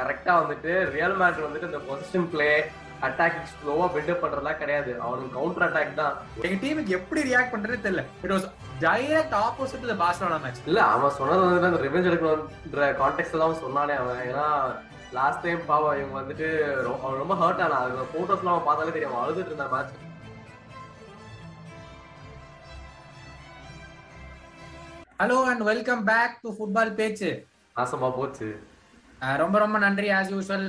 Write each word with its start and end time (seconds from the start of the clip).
கரெக்டா 0.00 0.32
வந்துட்டு 0.42 0.72
real 0.96 1.18
Madrid 1.20 1.46
வந்துட்டு 1.46 1.70
இந்த 1.70 1.80
பொசிஷன் 1.88 2.28
பிளே 2.32 2.48
அட்டாக் 3.06 3.38
ஸ்லோவா 3.52 3.86
பில்டப் 3.94 4.22
பண்றதெல்லாம் 4.22 4.60
கிடையாது. 4.60 4.90
அவனுக்கு 5.04 5.34
கவுண்டர் 5.36 5.64
அட்டாக் 5.66 5.98
தான். 6.00 6.14
எங்க 6.46 6.56
டீமுக்கு 6.62 6.94
எப்படி 6.98 7.20
ரியாக்ட் 7.30 7.52
பண்றதுன்னு 7.54 7.86
தெரியல. 7.86 8.04
It 8.24 8.34
was 8.34 8.46
direct 8.84 9.36
opposite 9.46 9.84
the 9.90 9.98
Barcelona 10.04 10.38
match 10.44 10.62
இல்ல 10.70 10.80
அவன் 10.94 11.16
சொன்னது 11.18 11.44
வந்துட்டு 11.46 11.70
அந்த 11.70 11.82
ரிவெஞ்ச் 11.86 12.08
எடுக்கணும்ன்ற 12.10 12.88
கான்டெக்ட் 13.02 13.42
தான் 13.42 13.62
சொன்னானே 13.64 13.96
அவன். 14.02 14.22
ஏன்னா 14.30 14.46
லாஸ்ட் 15.18 15.44
டைம் 15.46 15.68
பாவம் 15.72 15.98
இவங்க 16.00 16.16
வந்துட்டு 16.20 16.48
அவன் 17.02 17.20
ரொம்ப 17.22 17.34
ஹர்ட் 17.42 17.62
ஆனா 17.66 17.76
அது 17.84 18.08
போட்டோஸ்லாம் 18.16 18.54
அவன் 18.54 18.68
பார்த்தாலே 18.68 18.94
தெரியும். 18.96 19.14
அவன் 19.14 19.24
அழுதுட்டு 19.26 19.52
இருந்தான் 19.52 19.74
match 19.76 20.02
hello 25.22 25.36
and 25.50 25.62
welcome 25.72 26.00
back 26.12 26.32
to 26.44 26.50
football 26.56 26.96
பேச்சு 27.00 27.28
நாசமா 27.76 28.08
போச்சு. 28.16 28.48
ரொம்ப 29.42 29.56
ரொம்ப 29.64 29.76
நன்றி 29.84 30.08
ஆஸ் 30.18 30.32
யூஸ்வல் 30.34 30.66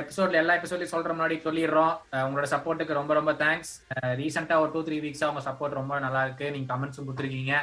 எபிசோட்ல 0.00 0.40
எல்லா 0.40 0.54
எபிசோட்லயும் 0.58 0.92
சொல்ற 0.94 1.10
முன்னாடி 1.16 1.36
சொல்லிடுறோம். 1.46 1.92
உங்களோட 2.26 2.46
சப்போர்ட்டுக்கு 2.52 2.98
ரொம்ப 2.98 3.12
ரொம்ப 3.18 3.32
தேங்க்ஸ் 3.42 3.72
ரீசெண்டா 4.20 4.56
ஒரு 4.62 4.70
டூ 4.74 4.80
த்ரீ 4.86 4.96
வீக்ஸா 5.04 5.28
உங்க 5.32 5.42
சப்போர்ட் 5.48 5.78
ரொம்ப 5.80 5.98
நல்லா 6.06 6.22
இருக்கு. 6.26 6.46
நீங்க 6.54 6.68
கமெண்ட்ஸும் 6.72 7.06
கொடுத்துருக்கீங்க. 7.08 7.54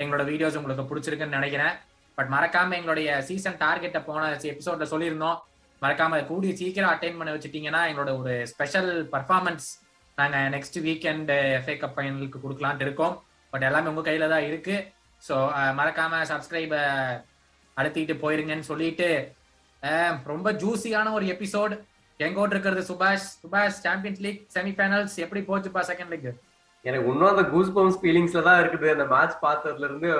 எங்களோட 0.00 0.24
வீடியோஸ் 0.30 0.58
உங்களுக்கு 0.60 0.88
பிடிச்சிருக்குன்னு 0.90 1.38
நினைக்கிறேன். 1.38 1.74
பட் 2.18 2.30
மறக்காம 2.34 2.76
எங்களுடைய 2.78 3.08
சீசன் 3.28 3.60
டார்கெட்டை 3.64 4.00
போன 4.08 4.30
எபிசோட்ல 4.52 4.86
சொல்லியிருந்தோம். 4.94 5.38
மறக்காம 5.82 6.20
கூடிய 6.30 6.52
சீக்கிரம் 6.60 6.92
அட்டைன் 6.92 7.18
பண்ண 7.18 7.32
வச்சுட்டீங்கன்னா 7.34 7.82
எங்களோட 7.90 8.12
ஒரு 8.20 8.34
ஸ்பெஷல் 8.52 8.90
பர்ஃபார்மன்ஸ் 9.14 9.66
நாங்க 10.18 10.36
நெக்ஸ்ட் 10.54 10.78
வீக்கெண்ட் 10.86 11.32
எஃப்ஏ 11.58 11.76
கப் 11.82 11.96
ஃபைனலுக்கு 11.96 12.38
கொடுக்கலான்ட்டு 12.44 12.86
இருக்கோம். 12.86 13.14
பட் 13.52 13.66
எல்லாமே 13.68 13.90
உங்க 13.92 14.02
கையில 14.08 14.28
தான் 14.34 14.46
இருக்கு. 14.50 14.76
ஸோ 15.22 15.34
மறக்காம 15.80 16.22
சப்ஸ்கிரைப 16.32 16.74
அழுத்திட்டு 17.76 18.14
போயிருங்கன்னு 18.22 18.70
சொல்லிட்டு 18.70 19.08
ரொம்ப 20.24 20.52
ஜூசியான 20.52 21.12
ஒரு 21.12 21.26
எபிசோட் 21.34 21.74
எங்கோட்டு 22.26 22.54
இருக்கிறது 22.54 22.82
Subash. 22.90 23.26
Subash 23.42 23.80
champions 23.84 24.20
league 24.20 24.40
semifinals 24.54 25.16
எப்படி 25.24 25.40
போச்சுப்பா 25.48 25.82
செகண்ட் 25.90 26.12
லீக் 26.14 26.30
எனக்கு 26.82 27.10
இன்னும் 27.12 27.30
அந்த 27.30 27.44
கூஸ் 27.52 27.70
பம்ஸ் 27.76 28.00
ஃபீலிங்ஸ்ல 28.02 28.42
தான் 28.48 28.60
இருக்குது. 28.62 28.88
அந்த 28.94 29.06
மேட்ச் 29.14 29.36
பார்த்ததுல 29.44 29.86
இருந்து 29.88 30.10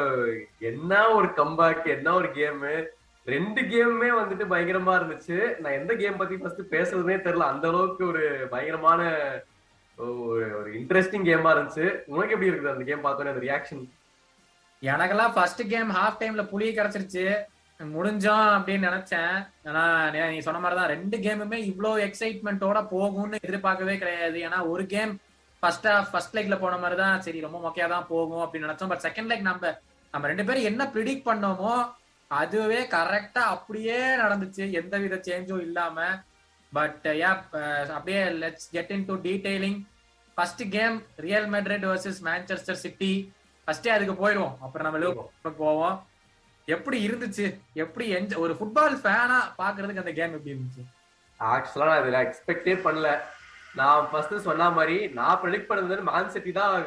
என்ன 0.71 0.93
ஒரு 1.17 1.29
கம்பேக் 1.41 1.85
என்ன 1.97 2.15
ஒரு 2.21 2.31
கேம் 2.39 2.63
ரெண்டு 3.27 3.61
கேமுமே 3.73 4.11
வந்துட்டு 4.21 4.45
பயங்கரமா 4.53 4.93
இருந்துச்சு. 4.99 5.37
நான் 5.63 5.79
எந்த 5.81 5.95
கேம் 5.95 6.17
பத்தி 6.17 6.37
ஃபர்ஸ்ட் 6.37 6.63
பேசுறதுனே 6.75 7.19
தெரியல. 7.27 7.51
அந்த 7.53 7.69
அளவுக்கு 7.69 8.07
ஒரு 8.07 8.25
பயங்கரமான 8.51 9.03
ஒரு 9.99 10.47
ஒரு 10.61 10.71
இன்ட்ரெஸ்டிங் 10.81 11.29
கேமா 11.29 11.53
இருந்துச்சு. 11.55 11.87
உனக்கு 12.07 12.35
எப்படி 12.35 12.51
இருக்குது 12.51 12.75
அந்த 12.75 12.85
கேம் 12.91 13.05
பார்த்தோன்னே 13.05 13.35
அந்த 13.35 13.45
ரியாக்ஷன் 13.49 13.85
எனக்கெல்லாம் 14.83 15.33
ஃபர்ஸ்ட் 15.37 15.63
கேம் 15.75 15.91
ஹாஃப் 15.99 16.21
டைம்ல 16.23 16.43
புளி 16.53 16.67
கிடைச்சிருச்சு 16.79 17.25
முடிஞ்சோம் 17.83 18.55
அப்படின்னு 18.59 18.89
நினைச்சேன். 18.89 19.49
ஆனா 19.69 20.09
நீ- 20.09 20.39
சொன்ன 20.39 20.61
மாதிரி 20.61 20.81
தான் 20.81 20.89
ரெண்டு 20.89 21.19
கேமுமே 21.19 21.59
இவ்வளோ 21.59 22.03
எக்ஸைட்மெண்ட்டோட 22.09 22.87
போகும்னு 22.91 23.41
எதிர்பார்க்கவே 23.41 23.99
கிடையாது. 23.99 24.39
ஏன்னா 24.39 24.69
ஒரு 24.69 24.87
கேம் 24.87 25.21
ஃபர்ஸ்ட் 25.59 25.87
ஃபர்ஸ்ட் 26.11 26.37
லெக்ல 26.37 26.59
போன 26.59 26.77
மாதிரி 26.77 27.01
தான் 27.01 27.21
சரி 27.21 27.41
ரொம்ப 27.41 27.69
மொக்கையா 27.69 27.89
தான் 27.89 28.07
போகும் 28.07 28.53
அப்படின்னு 28.53 28.67
நினைச்சோம். 28.67 28.89
பட் 28.89 29.01
செகண்ட் 29.03 29.29
லெக் 29.29 29.41
நம்ம 29.41 29.79
நம்ம 30.13 30.27
ரெண்டு 30.27 30.45
பேரும் 30.45 30.63
என்ன 30.63 30.85
ப்ரிடிக்ட் 30.85 31.27
பண்ணோமோ 31.29 31.95
அதுவே 32.27 32.83
கரெக்டா 32.83 33.39
அப்படியே 33.39 34.17
நடந்துச்சு. 34.17 34.73
எந்த 34.73 34.99
வித 34.99 35.15
சேஞ்சும் 35.15 35.61
இல்லாம. 35.61 36.05
பட் 36.73 36.99
யா 37.03 37.51
அப்படியே 37.87 38.25
let's 38.25 38.69
get 38.71 38.91
in 38.91 39.05
to 39.05 39.15
detailing 39.15 39.83
first 40.35 40.63
game 40.71 41.03
Real 41.17 41.51
Madrid 41.51 41.87
versus 41.87 42.21
Manchester 42.25 42.81
City 42.85 43.33
ஃபர்ஸ்டே 43.67 43.89
அதுக்கு 43.89 44.29
போயிடுவோம் 44.29 44.57
அப்புறம் 44.61 44.93
நம்ம 44.93 45.31
போவோம். 45.57 46.07
எப்படி 46.69 47.09
இருந்துச்சு? 47.09 47.61
எப்படி 47.73 48.15
என்ஜ- 48.15 48.37
ஒரு 48.37 48.53
ஃபுட்பால் 48.53 48.97
ஃபேனா 48.97 49.39
பாக்குறதுக்கு 49.59 50.03
அந்த 50.03 50.13
கேம் 50.13 50.33
எப்படி 50.33 50.53
இருந்துச்சு? 50.53 50.83
ஆக்சுவலா 51.41 51.85
நான் 51.85 52.03
இதுல 52.03 52.27
எக்ஸ்பெக்டே 52.27 52.75
பண்ணல. 52.87 53.19
நான் 53.75 54.09
ஃபர்ஸ்ட் 54.11 54.39
சொன்ன 54.39 54.71
மாதிரி 54.71 55.09
நான் 55.09 55.41
ப்ரெடிக்ட் 55.43 55.71
பண்ணது 55.71 56.03
மேன் 56.03 56.29
சிட்டி 56.29 56.53
தான் 56.53 56.83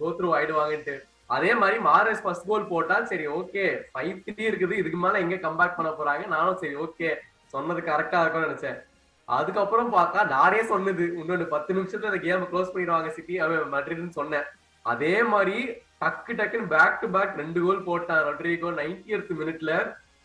கோத்ரூ 0.00 0.32
ஆயிடுவாங்கன்ட்டு. 0.32 1.00
அதே 1.26 1.54
மாதிரி 1.54 1.78
மாரஸ் 1.78 2.22
ஃபர்ஸ்ட் 2.22 2.46
கோல் 2.46 2.66
போட்டால் 2.66 3.06
சரி 3.06 3.26
ஓகே 3.26 3.64
ஃபைவ் 3.94 4.22
த்ரீ 4.26 4.46
இருக்குது 4.50 4.72
இதுக்கு 4.72 4.96
மேல 4.96 5.18
எங்க 5.18 5.34
கம்பேக் 5.34 5.74
பண்ண 5.76 5.92
போறாங்க? 5.92 6.26
நானும் 6.26 6.56
சரி 6.56 6.74
ஓகே 6.76 7.14
சொன்னது 7.46 7.80
கரெக்டா 7.80 8.20
இருக்கும்னு 8.20 8.48
நினைச்சேன். 8.48 8.78
அதுக்கப்புறம் 9.24 9.92
பார்த்தா 9.92 10.26
நானே 10.28 10.62
சொன்னது 10.64 11.14
இன்னொன்னு 11.18 11.44
பத்து 11.44 11.74
நிமிஷத்துல 11.74 12.04
அந்த 12.04 12.16
கேம் 12.16 12.44
க்ளோஸ் 12.44 12.70
பண்ணிடுவாங்க 12.74 13.08
சிட்டி 13.08 13.38
அவன் 13.38 13.72
மட்ரிட்னு 13.72 14.08
சொன்னேன். 14.08 14.42
அதே 14.82 15.22
மாதிரி 15.22 15.72
டக்கு 16.00 16.32
டக்குன்னு 16.38 16.72
பேக் 16.74 17.00
டு 17.02 17.06
பேக் 17.14 17.38
ரெண்டு 17.42 17.60
கோல் 17.64 17.86
போட்டான் 17.88 18.24
ரொட்ரிகோ 18.28 18.70
நைன்டி 18.80 19.34
மினிட்ல 19.40 19.72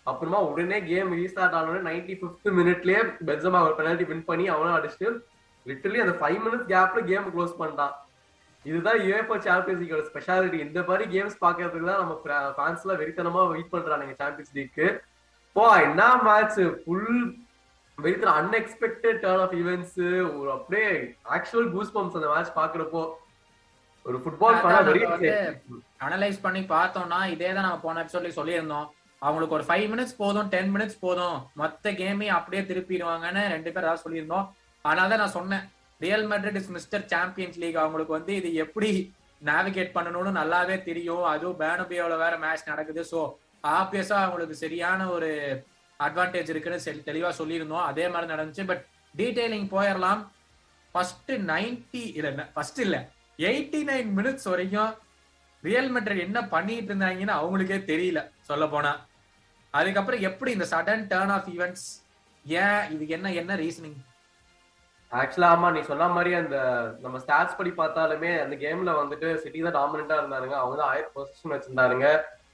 அப்புறமா 0.07 0.39
உடனே 0.49 0.77
கேம் 0.89 1.11
ரீஸ்டார்ட் 1.19 1.57
ஆனோடனே 1.59 1.83
நைன்டி 1.89 2.13
பிப்த் 2.21 2.49
மினிட்லயே 2.59 3.01
பென்சமா 3.27 3.59
ஒரு 3.67 3.75
பெனால்டி 3.77 4.05
வின் 4.09 4.25
பண்ணி 4.29 4.45
அவனும் 4.55 4.77
அடிச்சுட்டு 4.77 5.09
லிட்டரலி 5.65 5.99
அந்த 6.05 6.15
ஃபைவ் 6.21 6.39
மினிட்ஸ் 6.45 6.69
கேப்ல 6.71 7.01
கேம் 7.11 7.27
க்ளோஸ் 7.35 7.59
பண்ணிட்டான். 7.59 7.93
இதுதான் 8.65 8.99
யூஎஃப்ஓ 9.05 9.37
சாம்பியன்ஸ் 9.45 9.81
லீக்கோட 9.83 10.03
ஸ்பெஷாலிட்டி 10.09 10.59
இந்த 10.65 10.79
மாதிரி 10.89 11.05
கேம்ஸ் 11.13 11.37
பாக்குறதுக்கு 11.45 11.87
தான் 11.91 12.01
நம்ம 12.03 12.15
ஃபேன்ஸ் 12.57 12.83
எல்லாம் 12.83 12.99
வெறித்தனமா 13.01 13.41
வெயிட் 13.53 13.73
பண்றானுங்க 13.73 14.15
சாம்பியன்ஸ் 14.21 14.53
லீக்கு 14.57 14.87
போ 15.55 15.65
என்ன 15.87 16.03
மேட்ச் 16.27 16.59
ஃபுல் 16.81 17.09
வெறித்தன 17.97 18.35
அன்எக்ஸ்பெக்டட் 18.41 19.19
டர்ன் 19.23 19.43
ஆஃப் 19.45 19.55
ஈவெண்ட்ஸ் 19.61 19.97
ஒரு 20.37 20.49
அப்படியே 20.57 20.87
ஆக்சுவல் 21.35 21.67
கூஸ் 21.75 21.93
பம்ப்ஸ் 21.97 22.17
அந்த 22.19 22.29
மேட்ச் 22.33 22.53
பாக்குறப்போ 22.61 23.03
ஒரு 24.07 24.17
ஃபுட்பால் 24.23 24.57
அனலைஸ் 26.05 26.43
பண்ணி 26.45 26.61
பார்த்தோம்னா 26.73 27.19
இதே 27.33 27.49
தான் 27.55 27.65
நம்ம 27.67 27.79
போன 27.85 28.01
எபிசோட்லயும் 28.03 28.39
சொல்லியிருந்தோம். 28.39 28.87
அவங்களுக்கு 29.21 29.55
ஒரு 29.57 29.65
ஃபைவ் 29.67 29.85
மினிட்ஸ் 29.91 30.17
போதும் 30.21 30.49
டென் 30.53 30.71
மினிட்ஸ் 30.75 30.99
போதும். 31.05 31.37
மொத்த 31.61 31.91
கேமையும் 31.99 32.37
அப்படியே 32.37 32.61
திருப்பிடுவாங்கன்னு 32.69 33.43
ரெண்டு 33.53 33.69
பேர் 33.73 33.85
அதாவது 33.85 34.05
சொல்லியிருந்தோம். 34.05 34.47
அதனால 34.85 35.09
தான் 35.11 35.23
நான் 35.23 35.37
சொன்னேன் 35.39 35.63
Real 36.05 36.25
Madrid 36.31 36.59
is 36.61 36.71
mister 36.77 37.05
Champions 37.13 37.59
League 37.63 37.81
அவங்களுக்கு 37.83 38.17
வந்து 38.17 38.33
இது 38.39 38.49
எப்படி 38.65 38.91
நேவிகேட் 39.49 39.95
பண்ணணும்னு 39.97 40.33
நல்லாவே 40.41 40.75
தெரியும். 40.89 41.23
அதுவும் 41.33 41.59
பேனபியோல 41.61 42.17
வேற 42.23 42.33
மேட்ச் 42.43 42.69
நடக்குது. 42.71 43.01
ஸோ 43.11 43.21
ஆப்வியஸா 43.77 44.17
அவங்களுக்கு 44.25 44.55
சரியான 44.65 44.99
ஒரு 45.15 45.31
அட்வான்டேஜ் 45.99 46.51
இருக்குன்னு 46.53 47.07
தெளிவா 47.09 47.29
சொல்லியிருந்தோம். 47.41 47.85
அதே 47.91 48.05
மாதிரி 48.13 48.33
நடந்துச்சு. 48.33 48.65
பட் 48.71 48.83
டீடைலிங் 49.19 49.67
போயிடலாம். 49.75 50.21
ஃபர்ஸ்ட் 50.95 51.31
நைன்டி 51.51 52.05
இல்ல 52.17 52.49
ஃபர்ஸ்ட் 52.55 52.81
இல்ல. 52.85 52.97
எயிட்டி 53.39 53.81
நைன் 53.83 54.09
மினிட்ஸ் 54.17 54.47
வரைக்கும் 54.51 54.91
ரியல் 55.63 55.91
மெட்ரிட் 55.91 56.25
என்ன 56.27 56.39
பண்ணிட்டு 56.53 56.89
இருந்தாங்கன்னு 56.91 57.37
அவங்களுக்கே 57.39 57.77
தெரியல 57.91 58.19
சொல்ல 58.47 58.65
போனா 58.67 58.93
அதுக்கப்புறம் 59.73 60.25
எப்படி 60.29 60.49
இந்த 60.51 60.65
சடன் 60.73 61.05
டேர்ன் 61.11 61.33
ஆஃப் 61.35 61.47
ஈவெண்ட்ஸ் 61.49 61.87
ஏன் 62.45 62.81
இதுக்கு 62.93 63.15
என்ன 63.17 63.31
என்ன 63.41 63.55
ரீசனிங் 63.55 63.99
ஆக்சுவலா 65.11 65.49
ஆமா 65.53 65.67
நீ 65.73 65.81
சொன்ன 65.89 66.07
மாதிரி 66.07 66.31
அந்த 66.33 66.57
நம்ம 67.01 67.17
ஸ்டாட்ஸ் 67.19 67.57
படி 67.57 67.71
பார்த்தாலுமே 67.71 68.31
அந்த 68.43 68.55
கேம்ல 68.55 68.93
வந்துட்டு 69.01 69.27
சிட்டி 69.43 69.59
தான் 69.59 69.77
டாமினண்டா 69.79 70.15
இருந்தாருங்க. 70.19 70.55
அவங்க 70.61 70.77
தான் 70.77 70.91
ஆயிரம் 70.91 71.13
position 71.17 71.53
வச்சிருந்தாருங்க. 71.53 72.07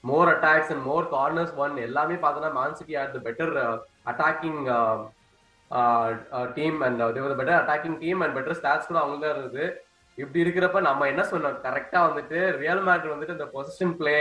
More 0.10 0.30
attacks 0.34 0.72
and 0.74 0.86
more 0.90 1.06
corners 1.14 1.54
one 1.64 1.78
எல்லாமே 1.86 2.18
பார்த்தோன்னா 2.24 2.52
Man 2.60 2.78
City 2.80 2.96
had 3.02 3.16
the 3.16 3.22
better 3.28 3.54
attacking 4.12 4.60
team 6.58 6.78
and 6.88 7.02
better 7.40 7.60
attacking 7.62 7.98
team 8.04 8.22
and 8.26 8.36
better 8.38 8.60
stats 8.60 8.90
கூட 8.92 9.00
அவங்க 9.04 9.20
தான் 9.26 9.36
இருக்குது 9.36 9.66
இப்படி 10.22 10.44
இருக்கிறப்ப 10.44 10.80
நம்ம 10.90 11.08
என்ன 11.12 11.24
சொன்னோம் 11.32 11.58
கரெக்டா 11.66 12.00
வந்துட்டு 12.08 12.40
ரியல் 12.62 12.84
மேட்ரு 12.88 13.14
வந்துட்டு 13.14 13.36
இந்த 13.38 13.48
பொசிஷன் 13.56 13.96
பிளே 14.00 14.16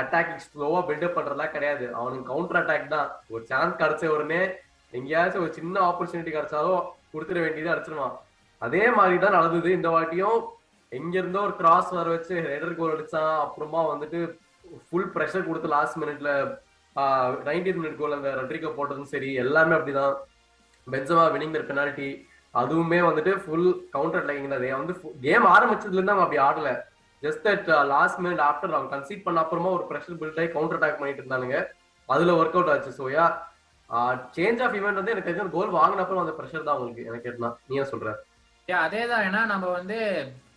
அட்டாக்கிங் 0.00 0.44
ஸ்லோவா 0.44 0.80
பில்டப் 0.88 1.16
பண்றதெல்லாம் 1.16 1.52
கிடையாது. 1.56 1.84
அவனுக்கு 1.98 2.30
கவுண்டர் 2.30 2.60
அட்டாக் 2.60 2.94
தான். 2.94 3.08
ஒரு 3.34 3.42
சான்ஸ் 3.50 3.80
கிடைச்ச 3.82 4.04
உடனே 4.14 4.40
எங்கேயாச்சும் 4.92 5.44
ஒரு 5.44 5.52
சின்ன 5.58 5.76
ஆப்பர்ச்சுனிட்டி 5.90 6.32
கிடைச்சாலும் 6.34 6.82
கொடுத்துட 7.12 7.38
வேண்டியது 7.44 7.72
அடிச்சிருவான். 7.74 8.14
அதே 8.62 8.84
மாதிரி 8.98 9.16
தான் 9.24 9.36
நடந்தது 9.38 9.70
இந்த 9.78 9.88
வாட்டியும். 9.94 10.40
எங்க 10.92 11.14
இருந்தோ 11.20 11.40
ஒரு 11.46 11.54
கிராஸ் 11.60 11.90
வர 11.98 12.08
வச்சு 12.16 12.34
ஹெடர் 12.50 12.78
கோல் 12.78 12.94
அடிச்சான். 12.94 13.34
அப்புறமா 13.44 13.80
வந்துட்டு 13.92 14.20
ஃபுல் 14.86 15.10
ப்ரெஷர் 15.14 15.48
கொடுத்து 15.48 15.74
லாஸ்ட் 15.76 16.00
மினிட்ல 16.02 16.30
நைன்டீன் 17.48 17.78
மினிட் 17.80 17.98
கோல் 18.00 18.16
அந்த 18.18 18.30
ரெட்ரிகோ 18.40 18.70
போட்டதும் 18.76 19.12
சரி 19.14 19.30
எல்லாமே 19.44 19.74
அப்படிதான். 19.76 20.14
பென்சமா 20.86 21.24
வினிங் 21.34 21.52
பெனால்ட்டி 21.52 21.68
பெனால்டி 21.70 22.08
அதுவுமே 22.60 22.98
வந்துட்டு 23.06 23.32
ஃபுல் 23.42 23.70
கவுண்டர் 23.94 24.22
அட்டாக்கிங் 24.22 24.52
தான் 24.54 24.82
வந்து 24.82 24.94
கேம் 25.24 25.46
ஆரம்பிச்சதுல 25.54 25.98
இருந்து 25.98 26.14
அவங்க 26.14 26.26
அப்படி 26.26 26.40
ஆடல. 26.48 26.70
Just 27.22 27.44
that 27.48 27.68
last 27.94 28.22
minute 28.24 28.42
after 28.48 28.76
அவங்க 28.76 28.90
கன்சீட் 28.94 29.26
பண்ண 29.26 29.44
அப்புறமா 29.44 29.70
ஒரு 29.76 29.84
ப்ரெஷர் 29.90 30.18
பில்ட் 30.22 30.40
ஆகி 30.40 30.50
கவுண்டர் 30.56 30.78
அட்டாக் 30.78 31.00
பண்ணிட்டு 31.00 31.22
இருந்தானுங்க. 31.22 31.58
அதுல 32.08 32.32
ஒர்க் 32.40 32.56
அவுட் 32.58 32.72
ஆச்சு. 32.74 32.92
So 33.00 33.04
yeah 33.16 33.26
change 34.36 34.62
of 34.64 34.76
event 34.78 35.00
வந்து 35.00 35.12
எனக்கு 35.14 35.28
தெரிஞ்ச 35.28 35.50
கோல் 35.56 35.76
வாங்கின 35.78 36.02
அப்புறம் 36.04 36.22
அந்த 36.24 36.34
ப்ரெஷர் 36.38 36.66
தான் 36.68 36.76
உங்களுக்கு 36.78 37.08
எனக்கு 37.10 37.30
என்ன 37.32 37.52
நீ 37.68 37.74
என்ன 37.78 37.88
சொல்ற? 37.92 38.12
அதே 38.68 39.02
தான் 39.10 39.24
ஏன்னா 39.26 39.40
நம்ம 39.52 39.66
வந்து 39.78 39.98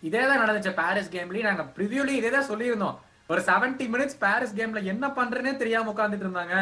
இதே 0.08 0.22
தான் 0.30 0.42
நடந்துச்சு 0.44 0.72
பாரிஸ் 0.82 1.14
கேம்லயும் 1.16 1.50
நாங்க 1.50 1.64
ப்ரிவியூலயும் 1.76 2.20
இதே 2.22 2.32
தான் 2.36 2.50
சொல்லியிருந்தோம். 2.52 2.96
ஒரு 3.32 3.42
70 3.50 3.86
மினிட்ஸ் 3.94 4.20
பாரிஸ் 4.24 4.56
கேம்ல 4.60 4.82
என்ன 4.94 5.06
பண்றேன்னே 5.18 5.52
தெரியாம 5.62 5.92
உட்காந்துட்டு 5.94 6.26
இருந்தாங்க. 6.28 6.56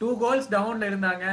டூ 0.00 0.08
கோல்ஸ் 0.22 0.50
டவுன்ல 0.54 0.90
இருந்தாங்க. 0.90 1.26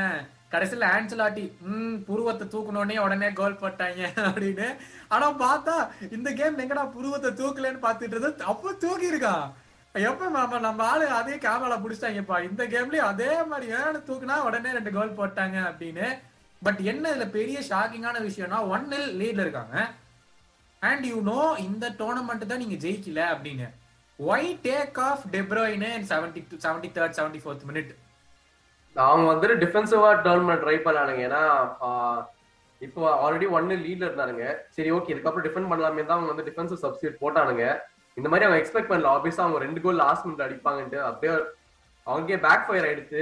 கடைசியில 0.54 0.86
ஆன்சலாட்டி 0.96 1.44
ம் 1.74 1.98
புருவத்தை 2.08 2.46
தூக்கணுன்னே 2.54 2.98
உடனே 3.06 3.30
கோல் 3.40 3.62
போட்டாங்க 3.64 4.02
அப்படின்னு. 4.28 4.68
ஆனா 5.16 5.28
பார்த்தா 5.44 5.76
இந்த 6.18 6.30
கேம் 6.40 6.62
எங்கடா 6.64 6.84
புருவத்தை 6.96 7.32
தூக்கலன்னு 7.42 7.86
பாத்துட்டு 7.86 8.16
இருந்தது? 8.16 8.50
அப்போ 8.54 8.74
தூக்கி 8.84 9.12
இருக்கான் 9.14 9.46
எப்ப 10.10 10.28
நம்ம 10.36 10.60
நம்ம 10.66 10.84
ஆளு 10.92 11.06
அதே 11.20 11.38
கேமரா 11.46 11.78
புடிச்சிட்டாங்கப்பா. 11.86 12.38
இந்த 12.50 12.64
கேம்லயும் 12.74 13.10
அதே 13.12 13.32
மாதிரி 13.52 13.74
ஏன்னு 13.80 14.02
தூக்குனா 14.10 14.36
உடனே 14.48 14.70
ரெண்டு 14.78 14.92
கோல் 14.98 15.18
போட்டாங்க 15.18 15.58
அப்படின்னு. 15.70 16.08
பட் 16.62 16.80
என்ன 16.92 17.04
இதுல 17.14 17.26
பெரிய 17.36 17.58
ஷாக்கிங்கான 17.70 18.20
விஷயம்னா 18.28 18.60
ஒன் 18.74 18.88
நெல் 18.94 19.10
லீட்ல 19.22 19.46
இருக்காங்க. 19.46 19.76
அண்ட் 20.82 21.06
யூ 21.12 21.18
நோ 21.32 21.42
இந்த 21.68 21.86
டோர்னமெண்ட் 22.02 22.50
தான் 22.52 22.64
நீங்க 22.64 22.78
ஜெயிக்கல 22.86 23.24
அப்படின்னு. 23.34 23.68
Why 24.20 24.50
take 24.68 25.00
off 25.10 25.24
De Bruyne 25.36 26.08
seventy 26.12 26.42
seventy 26.66 26.90
third 26.98 27.18
seventy 27.20 27.42
fourth 27.44 27.68
minute 27.70 27.92
அவங்க 28.96 29.26
வந்துட்டு 29.32 29.56
டிஃபென்சிவா 29.64 30.10
டர்ன் 30.26 30.46
பண்ண 30.48 30.58
ட்ரை 30.64 30.78
பண்ணானுங்க. 30.86 31.22
ஏன்னா 31.28 31.42
இப்போ 32.86 33.02
ஆல்ரெடி 33.24 33.48
ஒன்னு 33.58 33.76
லீட்ல 33.86 34.08
இருந்தானுங்க. 34.08 34.46
சரி 34.76 34.90
ஓகே 34.98 35.12
இதுக்கப்புறம் 35.14 35.46
டிஃபெண்ட் 35.48 35.70
பண்ணலாமே 35.72 36.04
தான் 36.06 36.18
அவங்க 36.18 36.32
வந்து 36.34 36.46
டிஃபென்சிவ் 36.50 36.82
சப்ஸ்டியூட் 36.84 37.22
போட்டானுங்க. 37.24 37.66
இந்த 38.20 38.28
மாதிரி 38.30 38.46
அவங்க 38.46 38.60
எக்ஸ்பெக்ட் 38.62 38.92
பண்ணல. 38.92 39.12
ஆப்வியஸா 39.16 39.44
அவங்க 39.46 39.60
ரெண்டு 39.66 39.82
கோல் 39.84 40.02
லாஸ்ட் 40.04 40.26
மினிட் 40.28 40.46
அடிப்பாங்கன்ட்டு 40.48 41.00
அப்படியே 41.10 41.34
அவங்களுக்கே 42.08 42.40
பேக் 42.48 42.66
ஃபயர் 42.68 42.88
ஆயிடுச்சு. 42.90 43.22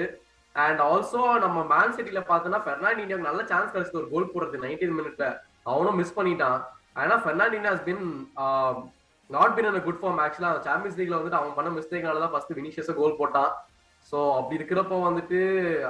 அண்ட் 0.55 0.79
ஆல்சோ 0.89 1.21
நம்ம 1.45 1.57
மேன் 1.73 1.95
சிட்டில 1.97 2.21
பார்த்தோன்னா 2.29 2.59
பெர்னாண்டினியாக்கு 2.67 3.29
நல்ல 3.29 3.41
சான்ஸ் 3.51 3.73
கிடைச்சது. 3.73 3.99
ஒரு 4.01 4.09
கோல் 4.13 4.31
போடுறது 4.33 4.63
நைன்டீன் 4.65 4.97
மினிட்ல 4.99 5.25
அவனும் 5.71 5.99
மிஸ் 6.01 6.17
பண்ணிட்டான். 6.19 6.59
ஆனா 7.01 7.15
Fernandinho 7.25 7.73
has 7.75 7.87
been 7.89 8.05
not 9.29 9.55
been 9.57 9.67
a 9.69 9.83
good 9.87 10.01
form 10.03 10.21
ஆக்சுவலா 10.25 10.51
சாம்பியன்ஸ் 10.67 10.97
லீக்ல 10.99 11.17
வந்துட்டு 11.19 11.39
அவன் 11.39 11.57
பண்ண 11.57 11.71
மிஸ்டேக்னால 11.77 12.21
தான் 12.23 12.33
ஃபர்ஸ்ட் 12.35 12.55
வினிஷியஸா 12.59 12.95
கோல் 13.01 13.19
போட்டான். 13.19 13.51
ஸோ 14.11 14.17
அப்படி 14.37 14.57
இருக்கிறப்போ 14.59 14.97
வந்துட்டு 15.07 15.39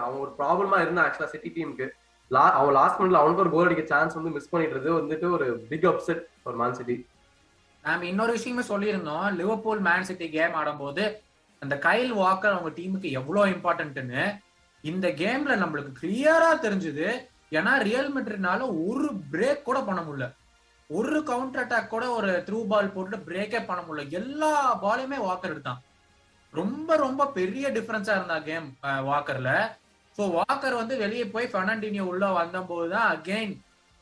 அவன் 0.04 0.22
ஒரு 0.26 0.32
ப்ராப்ளமா 0.40 0.80
இருந்தான் 0.82 1.06
ஆக்சுவலா 1.06 1.32
சிட்டி 1.34 1.50
டீமுக்கு 1.56 1.88
லா 2.32 2.44
அவன் 2.58 2.76
லாஸ்ட் 2.80 3.00
மினிட்ல 3.00 3.22
அவனுக்கு 3.22 3.44
ஒரு 3.46 3.54
கோல் 3.54 3.68
அடிக்க 3.68 3.86
சான்ஸ் 3.94 4.18
வந்து 4.18 4.34
மிஸ் 4.36 4.52
பண்ணிடுறது 4.52 4.90
வந்துட்டு 4.98 5.28
ஒரு 5.38 5.48
big 5.72 5.88
upset 5.92 6.22
for 6.42 6.60
Man 6.62 6.78
City 6.80 6.98
நாம 7.84 8.06
இன்னொரு 8.06 8.32
விஷயமே 8.38 8.64
சொல்லியிருந்தோம். 8.70 9.26
லிவர்பூல் 9.40 9.82
மேன் 9.88 10.08
சிட்டி 10.10 10.26
கேம் 10.30 10.56
ஆடும்போது 10.62 11.04
அந்த 11.62 11.76
கைல் 11.88 12.12
வாக்கர் 12.22 12.56
அவங்க 12.56 12.72
டீமுக்கு 12.78 13.10
எவ்வளோ 13.20 13.42
இம்பார்ட்டன்ட்னு 13.54 14.24
இந்த 14.84 15.08
கேம்ல 15.22 15.54
நம்மளுக்கு 15.62 15.92
கிளியரா 16.02 16.52
தெரிஞ்சுது. 16.66 17.08
ஏன்னா 17.58 17.72
ரியல் 17.88 18.12
மெட்ரினால 18.16 18.62
ஒரு 18.90 19.08
பிரேக் 19.32 19.68
கூட 19.68 19.80
பண்ண 19.88 20.02
முடியல. 20.02 20.28
ஒரு 20.90 21.18
கவுண்டர் 21.30 21.64
அட்டாக் 21.64 21.92
கூட 21.94 22.06
ஒரு 22.18 22.30
த்ரூ 22.48 22.60
பால் 22.72 22.94
போட்டு 22.94 23.18
பிரேக்கே 23.28 23.62
பண்ண 23.66 23.82
முடியல. 23.88 24.06
எல்லா 24.20 24.52
பாலையுமே 24.84 25.20
வாக்கர் 25.28 25.54
எடுத்தான். 25.54 25.82
ரொம்ப 26.54 26.96
ரொம்ப 27.06 27.24
பெரிய 27.38 27.66
டிஃபரன்ஸா 27.78 28.14
இருந்தா 28.20 28.38
கேம் 28.50 28.68
வாக்கர்ல 29.10 29.52
ஸோ 30.18 30.26
வாக்கர் 30.38 30.80
வந்து 30.80 30.96
வெளியே 31.02 31.26
போய் 31.34 31.54
பெர்னாண்டினியோ 31.54 32.06
உள்ள 32.12 32.26
வந்தபோது 32.40 32.88
தான் 32.94 33.10
அகெயின் 33.14 33.54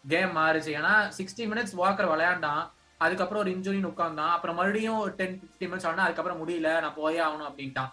கேம் 0.03 0.31
மாறுச்சு. 0.37 0.71
ஏன்னா 0.79 0.93
சிக்ஸ்டி 1.17 1.43
மினிட்ஸ் 1.51 1.75
வாக்கர் 1.81 2.11
விளையாண்டான். 2.11 2.63
அதுக்கப்புறம் 3.01 3.41
ஒரு 3.43 3.51
இன்ஜுரின்னு 3.55 3.91
உட்காந்தான் 3.91 4.33
அப்புறம் 4.35 4.57
மறுபடியும் 4.59 5.01
டென் 5.19 5.35
ஃபிஃப்டி 5.39 5.65
மினிட்ஸ் 5.69 5.87
ஆனா 5.89 6.05
அதுக்கப்புறம் 6.05 6.39
முடியல. 6.41 6.69
நான் 6.83 6.97
போயே 7.01 7.19
ஆகணும் 7.25 7.49
அப்படின்ட்டான். 7.49 7.91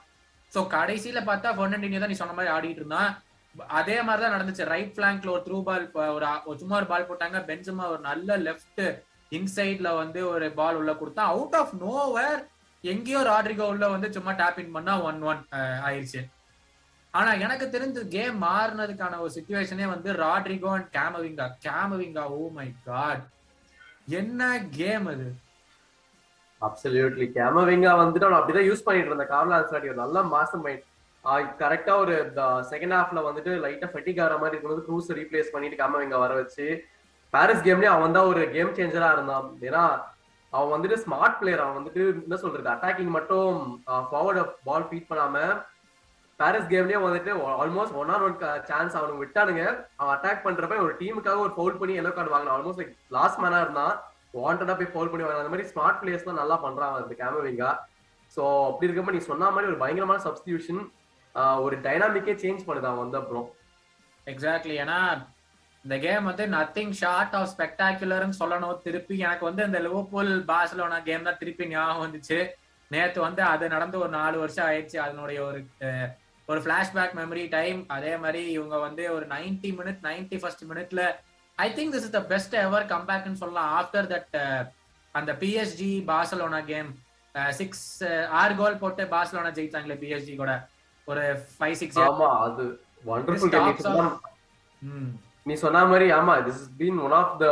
ஸோ 0.53 0.61
கடைசியில 0.77 1.21
பார்த்தா 1.29 1.51
பெர்னாண்டினியோ 1.59 2.01
தான் 2.03 2.13
நீ 2.13 2.19
சொன்ன 2.23 2.37
மாதிரி 2.39 2.55
ஆடிட்டு 2.57 2.83
இருந்தான். 2.83 3.11
அதே 3.81 3.97
மாதிரி 4.07 4.23
தான் 4.25 4.37
நடந்துச்சு. 4.37 4.65
ரைட் 4.75 4.95
பிளாங்க்ல 4.97 5.33
ஒரு 5.35 5.45
த்ரூ 5.49 5.59
பால் 5.69 5.85
ஒரு 6.17 6.27
ஒரு 6.49 6.57
சும்மா 6.63 6.79
ஒரு 6.81 6.89
பால் 6.93 7.09
போட்டாங்க. 7.11 7.41
பென்சுமா 7.51 7.87
ஒரு 7.95 8.03
நல்ல 8.11 8.37
லெஃப்ட் 8.49 8.85
இன்சைட்ல 9.39 9.91
வந்து 10.03 10.21
ஒரு 10.33 10.49
பால் 10.61 10.79
உள்ள 10.81 10.93
கொடுத்தா 11.03 11.23
அவுட் 11.35 11.57
ஆஃப் 11.61 11.75
நோவர் 11.85 12.41
எங்கேயோ 12.85 13.21
ராட்ரிகோ 13.29 13.67
உள்ள 13.73 13.85
வந்து 13.89 14.09
சும்மா 14.17 14.33
டேப் 14.41 14.59
இன் 14.63 14.75
பண்ணா 14.75 14.95
ஒன் 15.09 15.21
ஒன் 15.31 15.41
ஆயிடுச்சு 15.85 16.21
ஆனா 17.15 17.31
எனக்கு 17.45 17.67
தெரிஞ்ச 17.75 17.99
கேம் 18.15 18.37
மாறினதுக்கான 18.45 19.19
ஒரு 19.21 19.33
சுச்சுவேஷனே 19.35 19.87
வந்து 19.91 20.11
Rodrygo 20.23 20.71
and 20.75 20.89
Camavinga 20.97 21.47
Camavinga 21.67 22.25
oh 22.37 22.43
my 22.57 22.69
God 22.87 23.23
என்ன 24.15 24.41
கேம் 24.75 25.07
அது? 25.13 25.29
அப்சல்யூட்லி 26.61 27.27
கேமவிங்கா 27.37 27.93
வந்துட்டு 28.01 28.27
அவன் 28.27 28.39
அப்படிதான் 28.39 28.69
யூஸ் 28.69 28.87
பண்ணிட்டு 28.87 29.11
இருந்த 29.11 29.27
கார்ல 29.31 29.57
ஆன்சலாட்டி 29.59 29.93
ஒரு 29.93 30.03
நல்ல 30.03 30.19
மாசம் 30.35 30.65
மைண்ட் 30.67 30.85
கரெக்டா 31.61 31.93
ஒரு 32.03 32.15
செகண்ட் 32.71 32.97
ஹாஃப்ல 32.97 33.21
வந்துட்டு 33.27 33.53
லைட்டா 33.63 33.89
ஃபெட்டிக் 33.93 34.21
ஆகிற 34.25 34.37
மாதிரி 34.39 34.55
இருக்கும்போது 34.55 34.87
க்ரூஸ் 34.89 35.11
ரீப்ளேஸ் 35.19 35.53
பண்ணிட்டு 35.55 35.81
கேமவிங்கா 35.81 36.19
வர 36.25 36.35
வச்சு 36.41 36.67
பாரிஸ் 37.33 37.65
கேம்லயே 37.67 37.93
அவன் 37.93 38.17
தான் 38.17 38.31
ஒரு 38.33 38.43
கேம் 38.53 38.77
சேஞ்சரா 38.77 39.09
இருந்தான். 39.15 39.47
ஏன்னா 39.69 39.85
அவன் 40.57 40.73
வந்துட்டு 40.75 40.97
ஸ்மார்ட் 41.05 41.39
பிளேயர் 41.41 41.63
அவன் 41.65 41.79
வந்துட்டு 41.79 42.03
என்ன 42.25 42.37
சொல்றது? 42.43 42.69
அட்டாக்கிங் 42.75 43.15
மட்டும் 43.19 43.55
ஃபார்வர்ட் 44.11 44.53
பால் 44.69 44.89
ஃபீட் 44.89 45.09
பண்ணாம 45.11 45.39
பாரிஸ் 46.41 46.71
கேம்லயே 46.73 47.01
வந்துட்டு 47.05 47.33
almost 47.63 47.97
one 48.01 48.11
or 48.15 48.25
one 48.27 48.37
chance 48.71 48.97
அவனுக்கு 48.99 49.23
விட்டானுங்க. 49.25 49.63
அவன் 50.01 50.15
அட்டாக் 50.15 50.45
பண்றப்ப 50.47 50.79
ஒரு 50.87 50.95
டீமுக்காக 51.01 51.45
ஒரு 51.47 51.53
ஃபவுல் 51.57 51.79
பண்ணி 51.81 51.95
எல்லோ 52.01 52.13
கார்டு 52.17 52.35
வாங்கினான் 52.35 52.57
ஆல்மோஸ்ட் 52.57 52.81
லைக் 52.83 52.95
லாஸ்ட் 53.17 53.41
மேனா 53.45 53.61
இருந்தான் 53.65 53.95
வாண்டடா 54.39 54.75
போய் 54.79 54.93
ஃபவுல் 54.93 55.11
பண்ணி 55.11 55.25
வாங்கின 55.25 55.43
அந்த 55.43 55.53
மாதிரி 55.53 55.71
ஸ்மார்ட் 55.73 56.01
பிளேயர்ஸ்லாம் 56.01 56.41
நல்லா 56.43 56.57
பண்றான் 56.65 56.97
அந்த 57.01 57.17
கேமவிங்கா 57.21 57.71
ஸோ 58.37 58.43
அப்படி 58.71 58.87
இருக்கப்ப 58.89 59.15
நீ 59.17 59.23
சொன்ன 59.31 59.51
மாதிரி 59.57 59.71
ஒரு 59.73 59.81
பயங்கரமான 59.83 60.23
சப்ஸ்டியூஷன் 60.27 60.83
ஒரு 61.67 61.77
டைனாமிக்கே 61.85 62.35
சேஞ்ச் 62.43 62.67
பண்ணுது 62.67 62.89
அவன் 62.91 63.03
வந்த 63.05 63.19
அப்புறம். 63.23 63.47
எக்ஸாக்ட்லி 64.27 64.75
ஏன்னா 64.83 64.99
இந்த 65.85 65.97
கேம் 66.05 66.29
வந்து 66.31 66.45
நத்திங் 66.57 66.93
ஷார்ட் 67.01 67.35
ஆஃப் 67.39 67.51
ஸ்பெக்டாகுலர்னு 67.55 68.37
சொல்லணும். 68.41 68.77
திருப்பி 68.85 69.15
எனக்கு 69.25 69.45
வந்து 69.49 69.63
இந்த 69.69 69.79
லிவர்பூல் 69.87 70.31
பார்சலோனா 70.51 70.99
கேம் 71.09 71.27
தான் 71.29 71.41
திருப்பி 71.41 71.65
ஞாபகம் 71.73 72.05
வந்துச்சு. 72.05 72.39
நேத்து 72.91 73.19
வந்து 73.27 73.43
அது 73.53 73.65
நடந்து 73.75 73.97
ஒரு 74.05 74.13
நாலு 74.19 74.37
வருஷம் 74.43 74.67
ஆயிடுச்சு. 74.69 74.99
அதனுடைய 75.07 75.39
ஒரு 75.49 75.61
ஒரு 76.49 76.61
பிளாஷ்பேக் 76.65 77.15
மெமரி 77.19 77.45
டைம் 77.57 77.79
அதே 77.97 78.11
மாதிரி 78.23 78.41
இவங்க 78.57 78.77
வந்து 78.87 79.05
ஒரு 79.17 79.27
90 79.35 79.71
மினிட் 79.79 80.01
90 80.07 80.39
ஃபர்ஸ்ட் 80.41 80.65
மினிட்ல 80.71 81.03
I 81.59 81.67
think 81.77 81.93
this 81.95 82.07
is 82.09 82.17
the 82.17 82.23
best 82.33 82.55
ever 82.65 82.87
கம்பேக்னு 82.95 83.41
சொல்லலாம். 83.43 83.71
ஆஃப்டர் 83.79 84.09
தட் 84.13 84.35
அந்த 85.15 85.33
பிஎஸ்ஜி 85.43 85.91
பார்சலோனா 86.11 86.61
கேம் 86.73 86.91
சிக்ஸ் 87.61 87.87
ஆறு 88.41 88.55
கோல் 88.61 88.81
போட்டு 88.83 89.05
பார்சலோனா 89.15 89.53
ஜெயிச்சாங்களே 89.59 89.99
பிஎஸ்ஜி 90.03 90.35
கூட. 90.43 90.53
ஒரு 91.09 91.25
ஃபைவ் 91.57 91.79
சிக்ஸ் 91.83 92.01
ஆமா 92.09 92.31
அது 92.49 92.67
நீ 95.47 95.55
சொன்ன 95.63 95.85
மாதிரி 95.91 96.07
ஆமா 96.19 96.35
this 96.45 96.61
is 96.63 96.71
been 96.81 96.99
one 97.07 97.15
of 97.21 97.33
the 97.43 97.47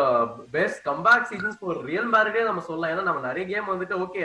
best 0.55 0.81
comeback 0.91 1.27
seasons 1.31 1.59
for 1.61 1.81
Real 1.89 2.09
மேரிடே 2.15 2.43
நம்ம 2.49 2.63
சொல்லலாம். 2.69 2.93
ஏன்னா 2.93 3.05
நம்ம 3.09 3.23
நிறைய 3.29 3.45
கேம் 3.51 3.73
வந்துட்டு 3.73 3.97
ஓகே 4.05 4.23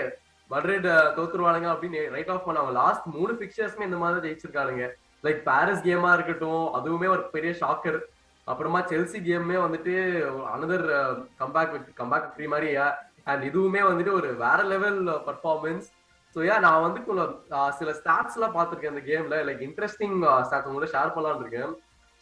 மட்ரிட் 0.51 0.87
தோத்துருவானுங்க 1.17 1.67
அப்படின்னு 1.73 2.01
ரைட் 2.13 2.31
ஆஃப் 2.33 2.45
பண்ணாங்க. 2.47 2.71
லாஸ்ட் 2.81 3.07
மூணு 3.15 3.33
பிக்சர்ஸ்மே 3.41 3.87
இந்த 3.89 3.97
மாதிரி 4.03 4.23
ஜெயிச்சிருக்கானுங்க. 4.27 4.85
லைக் 5.25 5.41
பாரிஸ் 5.49 5.83
கேமா 5.87 6.11
இருக்கட்டும் 6.17 6.63
அதுவுமே 6.77 7.07
ஒரு 7.15 7.23
பெரிய 7.35 7.51
ஷாக்கர் 7.63 7.99
அப்புறமா 8.47 8.79
செல்சி 8.91 9.19
கேம்மே 9.27 9.57
வந்துட்டு 9.63 9.93
another 10.53 10.85
comeback 11.41 11.73
with 11.75 11.89
comeback 11.99 12.29
free 12.35 12.47
மாதிரி 12.53 12.69
அண்ட் 13.31 13.43
இதுவுமே 13.49 13.81
வந்துட்டு 13.89 14.13
ஒரு 14.19 14.29
வேற 14.43 14.59
லெவல் 14.73 15.01
பர்ஃபார்மன்ஸ் 15.27 15.87
ஸோ 16.35 16.39
ஏன் 16.51 16.63
நான் 16.67 16.85
வந்து 16.85 17.01
சில 17.79 17.91
ஸ்டாட்ஸ் 17.99 18.37
எல்லாம் 18.37 18.55
பார்த்துருக்கேன் 18.55 18.93
இந்த 18.93 19.03
கேம்ல 19.09 19.37
லைக் 19.49 19.65
இன்ட்ரெஸ்டிங் 19.67 20.17
ஸ்டாட்ஸ் 20.47 20.69
உங்களோட 20.69 20.89
ஷேர் 20.95 21.13
பண்ணலான் 21.15 21.43
இருக்கேன். 21.45 21.73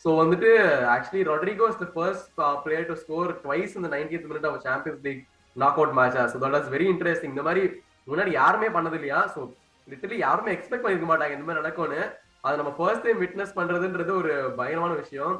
ஸோ 0.04 0.10
வந்துட்டு 0.22 0.50
actually 0.96 1.22
Rodrygo 1.30 1.68
is 1.72 1.82
the 1.84 1.88
first 1.96 2.28
player 2.66 2.90
to 2.90 2.96
score 3.04 3.32
twice 3.44 3.76
இந்த 3.80 3.90
ninetieth 3.96 4.28
minute 4.32 4.48
of 4.50 4.60
Champions 4.68 5.04
League 5.08 5.22
knock 5.56 5.80
out 5.82 5.96
match 6.00 6.18
so 6.34 6.40
that 6.44 6.58
is 6.60 6.72
very 6.76 6.88
interesting 6.94 7.34
இந்த 7.36 7.46
மாதிரி 7.48 7.64
முன்னாடி 8.10 8.32
யாருமே 8.42 8.68
பண்ணது 8.76 8.98
இல்லையா? 9.00 9.20
ஸோ 9.34 9.40
லிட்டலி 9.88 10.18
யாருமே 10.26 10.52
எக்ஸ்பெக்ட் 10.56 10.84
பண்ணிருக்க 10.84 11.08
மாட்டாங்க 11.12 11.36
இந்த 11.38 11.46
மாதிரி 11.48 11.62
நடக்கும்னு. 11.62 12.02
அதை 12.46 12.56
நம்ம 12.60 12.72
ஃபர்ஸ்ட் 12.78 13.06
டைம் 13.06 13.22
விட்னஸ் 13.24 13.56
பண்றதுன்றது 13.60 14.12
ஒரு 14.22 14.34
பயங்கரமான 14.60 14.96
விஷயம். 15.04 15.36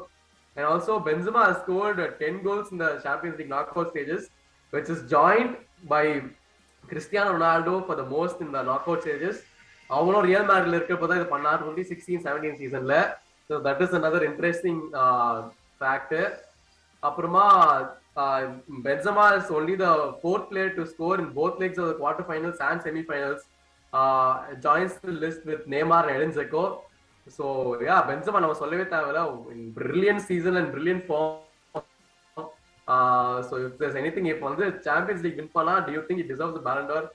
And 0.56 0.66
also 0.70 0.94
Benzema 1.08 1.42
scored 1.60 2.00
ten 2.22 2.40
goals 2.46 2.72
இந்த 2.74 2.86
Champions 3.04 3.38
League 3.40 3.52
knock 3.56 3.72
out 3.74 3.90
stages 3.92 4.26
which 4.72 4.90
is 4.94 5.04
joint 5.14 5.54
by 5.92 6.04
Cristiano 6.84 7.30
Ronaldo 7.36 7.74
for 7.86 7.98
the 8.00 8.06
most 8.14 8.42
இந்த 8.46 8.58
நாக் 8.70 8.88
அவுட் 8.88 9.04
ஸ்டேஜஸ் 9.04 9.40
அவங்களும் 9.90 10.26
ரியல் 10.28 10.48
மேட்ல 10.50 10.76
இருக்கிறப்ப 10.78 11.08
தான் 11.10 11.20
இது 11.20 11.28
பண்ணார் 11.34 11.60
டுவெண்ட்டி 11.62 11.86
சிக்ஸ்டீன் 11.90 12.24
செவன்டீன் 12.26 12.58
சீசன்ல 12.62 12.96
so 13.50 13.56
that 13.66 13.82
is 13.84 13.94
another 13.94 14.26
interesting 14.28 14.80
fact 15.80 16.16
அப்புறமா 17.02 17.44
Benzema 18.86 19.24
is 19.38 19.50
only 19.56 19.74
the 19.82 19.88
fourth 20.20 20.48
player 20.50 20.76
to 20.76 20.84
score 20.92 21.20
in 21.22 21.32
both 21.34 21.60
legs 21.62 21.80
of 21.82 21.92
quarter 22.00 22.28
finals 22.28 22.62
and 22.68 22.82
semi 22.86 23.02
finals 23.08 23.44
joins 24.64 24.96
the 25.02 25.14
list 25.24 25.46
with 25.50 25.66
Neymar 25.74 26.12
Eden 26.14 26.34
so 27.36 27.44
yeah 27.84 27.96
Benzema 28.08 28.40
நம்ம 28.42 28.56
சொல்லவே 28.60 28.84
தேவையில்ல. 28.90 29.22
Brilliant 29.78 30.20
season 30.26 30.58
and 30.60 30.70
brilliant 30.74 31.02
form 31.06 31.32
so 33.48 33.54
if 33.64 33.78
there's 33.80 33.96
any 34.00 34.10
thing 34.16 34.28
இப்போ 34.32 34.46
வந்து 34.50 34.66
Champions 34.84 35.24
League 35.24 35.38
win 35.40 35.54
பண்ணா 35.56 35.74
do you 35.86 36.02
think 36.08 36.22
it 36.22 36.30
deserves 36.32 36.66
Ballon 36.68 37.06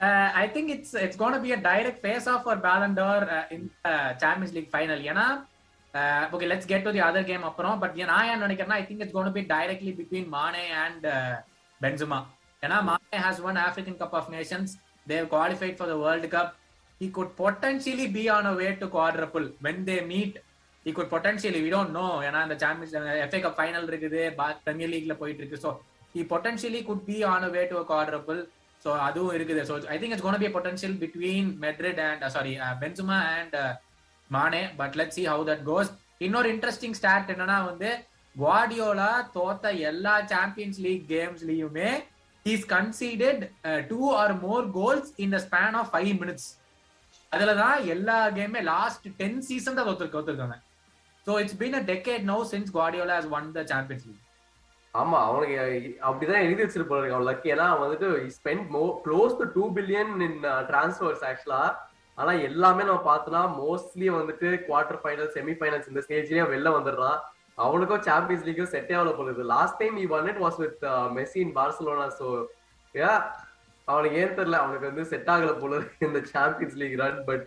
d'Or 0.00 0.08
Uh, 0.08 0.30
I 0.42 0.48
think 0.54 0.70
it's 0.70 0.94
it's 0.94 1.16
going 1.16 1.34
to 1.34 1.40
be 1.40 1.52
a 1.52 1.56
direct 1.56 2.00
face-off 2.02 2.42
for 2.44 2.56
Ballon 2.56 2.94
d'Or 2.94 3.20
uh, 3.30 3.44
in 3.50 3.70
the 3.84 4.16
Champions 4.20 4.52
League 4.54 4.70
final. 4.70 4.98
ஏன்னா 4.98 5.46
uh, 5.94 6.34
okay, 6.34 6.46
let's 6.46 6.66
get 6.66 6.84
to 6.84 6.92
the 6.92 7.02
other 7.08 7.22
game 7.22 7.42
அப்புறம் 7.42 7.78
but 7.78 7.96
நான் 8.12 8.28
என்ன 8.32 8.46
நினைக்கிறேன்னா 8.46 8.78
I 8.82 8.84
think 8.84 9.00
it's 9.00 9.12
going 9.12 9.26
to 9.26 9.36
be 9.40 9.42
directly 9.42 9.92
between 9.92 10.30
Mane 10.36 10.62
and 10.84 11.06
uh, 11.06 11.34
Benzema. 11.82 12.20
ஏன்னா 12.62 12.82
Mane 12.82 13.20
has 13.26 13.40
won 13.40 13.56
African 13.56 13.94
Cup 13.94 14.14
of 14.20 14.30
Nations. 14.30 14.76
They 15.06 15.16
have 15.16 15.28
qualified 15.28 15.76
for 15.78 15.86
the 15.86 15.98
World 16.04 16.30
Cup. 16.30 16.56
He 16.98 17.08
could 17.10 17.36
potentially 17.36 18.08
be 18.08 18.28
on 18.28 18.46
a 18.46 18.54
way 18.60 18.74
to 18.74 18.88
quadruple 18.88 19.48
when 19.60 19.84
they 19.84 20.00
meet. 20.14 20.38
He 20.84 20.92
could 20.92 21.10
potentially, 21.10 21.62
we 21.66 21.70
don't 21.76 21.92
know. 21.98 22.22
ஏன்னா 22.28 22.42
இந்த 22.46 22.56
சாம்பியன்ஸ் 22.64 23.30
FA 23.30 23.40
Cup 23.46 23.56
final 23.62 23.82
இருக்குது 23.90 24.22
Premier 24.66 24.92
லீக்ல 24.94 25.16
போயிட்டு 25.22 25.42
இருக்கு 25.42 25.60
so 25.66 25.72
he 26.14 26.24
potentially 26.34 26.82
could 26.82 27.06
be 27.12 27.24
on 27.34 27.44
a 27.44 27.50
way 27.56 27.66
to 27.72 27.78
a 27.78 27.84
quadruple. 27.84 28.46
So 28.84 28.90
அதுவும் 29.06 29.34
இருக்குது. 29.36 29.62
So 29.68 29.74
I 29.94 29.96
think 30.00 30.14
it's 30.14 30.26
gonna 30.26 30.42
be 30.44 30.50
potential 30.56 30.96
between 31.04 31.48
Madrid 31.64 32.02
and 32.08 32.26
sorry 32.36 32.52
Benzema 32.82 33.18
and 33.38 33.56
Mane 34.30 34.62
but 34.80 34.96
let 35.00 35.16
see 35.16 35.24
how 35.32 35.44
that 35.50 35.64
goes 35.70 35.90
இன்னொரு 36.26 36.48
interesting 36.54 36.96
start 37.00 37.32
என்னன்னா 37.34 37.58
வந்து 37.70 37.90
Guardiola 38.36 39.10
தோத்த 39.36 39.72
எல்லா 39.90 40.14
champions 40.32 40.78
league 40.86 41.04
கேம்ஸ்லயுமே 41.14 41.90
is 42.46 42.66
conceded 42.74 43.42
two 43.90 44.00
or 44.20 44.34
more 44.46 44.66
goals 44.78 45.10
in 45.24 45.34
the 45.36 45.40
span 45.46 45.76
of 45.80 45.90
five 45.94 46.12
minutes 46.22 46.48
அதுலதான் 47.32 47.78
எல்லா 47.94 48.18
கேமே 48.38 48.60
last 48.72 49.06
ten 49.20 49.40
season 49.48 49.76
தான் 49.78 49.88
ஒருத்தருக்கு 49.88 50.16
தோத்துருக்காங்க. 50.18 50.56
So 51.26 51.32
it's 51.42 51.58
been 51.62 51.76
a 51.80 51.82
decade 51.90 52.24
no 52.32 52.38
since 52.52 52.70
Guardiola 52.76 53.16
has 53.18 53.32
won 53.38 53.48
the 53.58 53.64
Champions 53.72 54.06
League 54.08 54.22
ஆமா 54.94 55.18
அவனுக்கு 55.28 55.56
அப்படிதான் 56.08 56.44
எழுதி 56.46 56.62
வச்சிருப்பாரு. 56.64 57.08
அவன் 57.14 57.28
லக்கி 57.28 57.48
ஏன்னா 57.54 57.66
அவன் 57.72 57.84
வந்துட்டு 57.86 58.08
spend 58.36 58.66
more 58.76 58.84
close 59.04 59.34
to 59.40 59.46
two 59.56 59.64
billion 59.76 60.12
in 60.26 60.38
transfers 60.70 61.24
ஆக்சுவலா 61.30 61.62
ஆனா 62.18 62.32
எல்லாமே 62.48 62.84
நம்ம 62.88 63.02
பார்த்தோம்னா 63.10 63.42
மோஸ்ட்லி 63.58 64.06
வந்துட்டு 64.18 64.48
குவார்டர் 64.68 65.00
ஃபைனல் 65.02 65.28
செமி 65.34 65.54
ஃபைனல்ஸ் 65.58 65.90
இந்த 65.90 66.00
ஸ்டேஜ்லயே 66.06 66.46
வெளில 66.52 66.70
வந்துடுறான். 66.76 67.18
அவனுக்கும் 67.66 68.02
சாம்பியன்ஸ் 68.08 68.46
லீக்கும் 68.46 68.72
செட்டே 68.72 68.96
ஆகல 68.96 69.12
போகுது 69.18 69.44
last 69.52 69.78
time 69.82 69.96
he 70.02 70.06
won 70.16 70.26
it 70.32 70.40
was 70.44 70.58
with 70.64 70.82
Messi 71.18 71.38
in 71.44 71.54
Barcelona 71.58 72.06
so 72.18 72.26
uh 72.94 73.06
அவனுக்கு 73.88 74.18
ஏன் 74.22 74.36
தெரியல. 74.38 74.58
அவனுக்கு 74.64 74.88
வந்து 74.90 75.04
செட் 75.12 75.30
ஆகல 75.34 75.52
போல 75.62 75.76
இந்த 76.06 76.20
Champions 76.34 76.76
League 76.82 76.98
run 77.02 77.20
but 77.30 77.44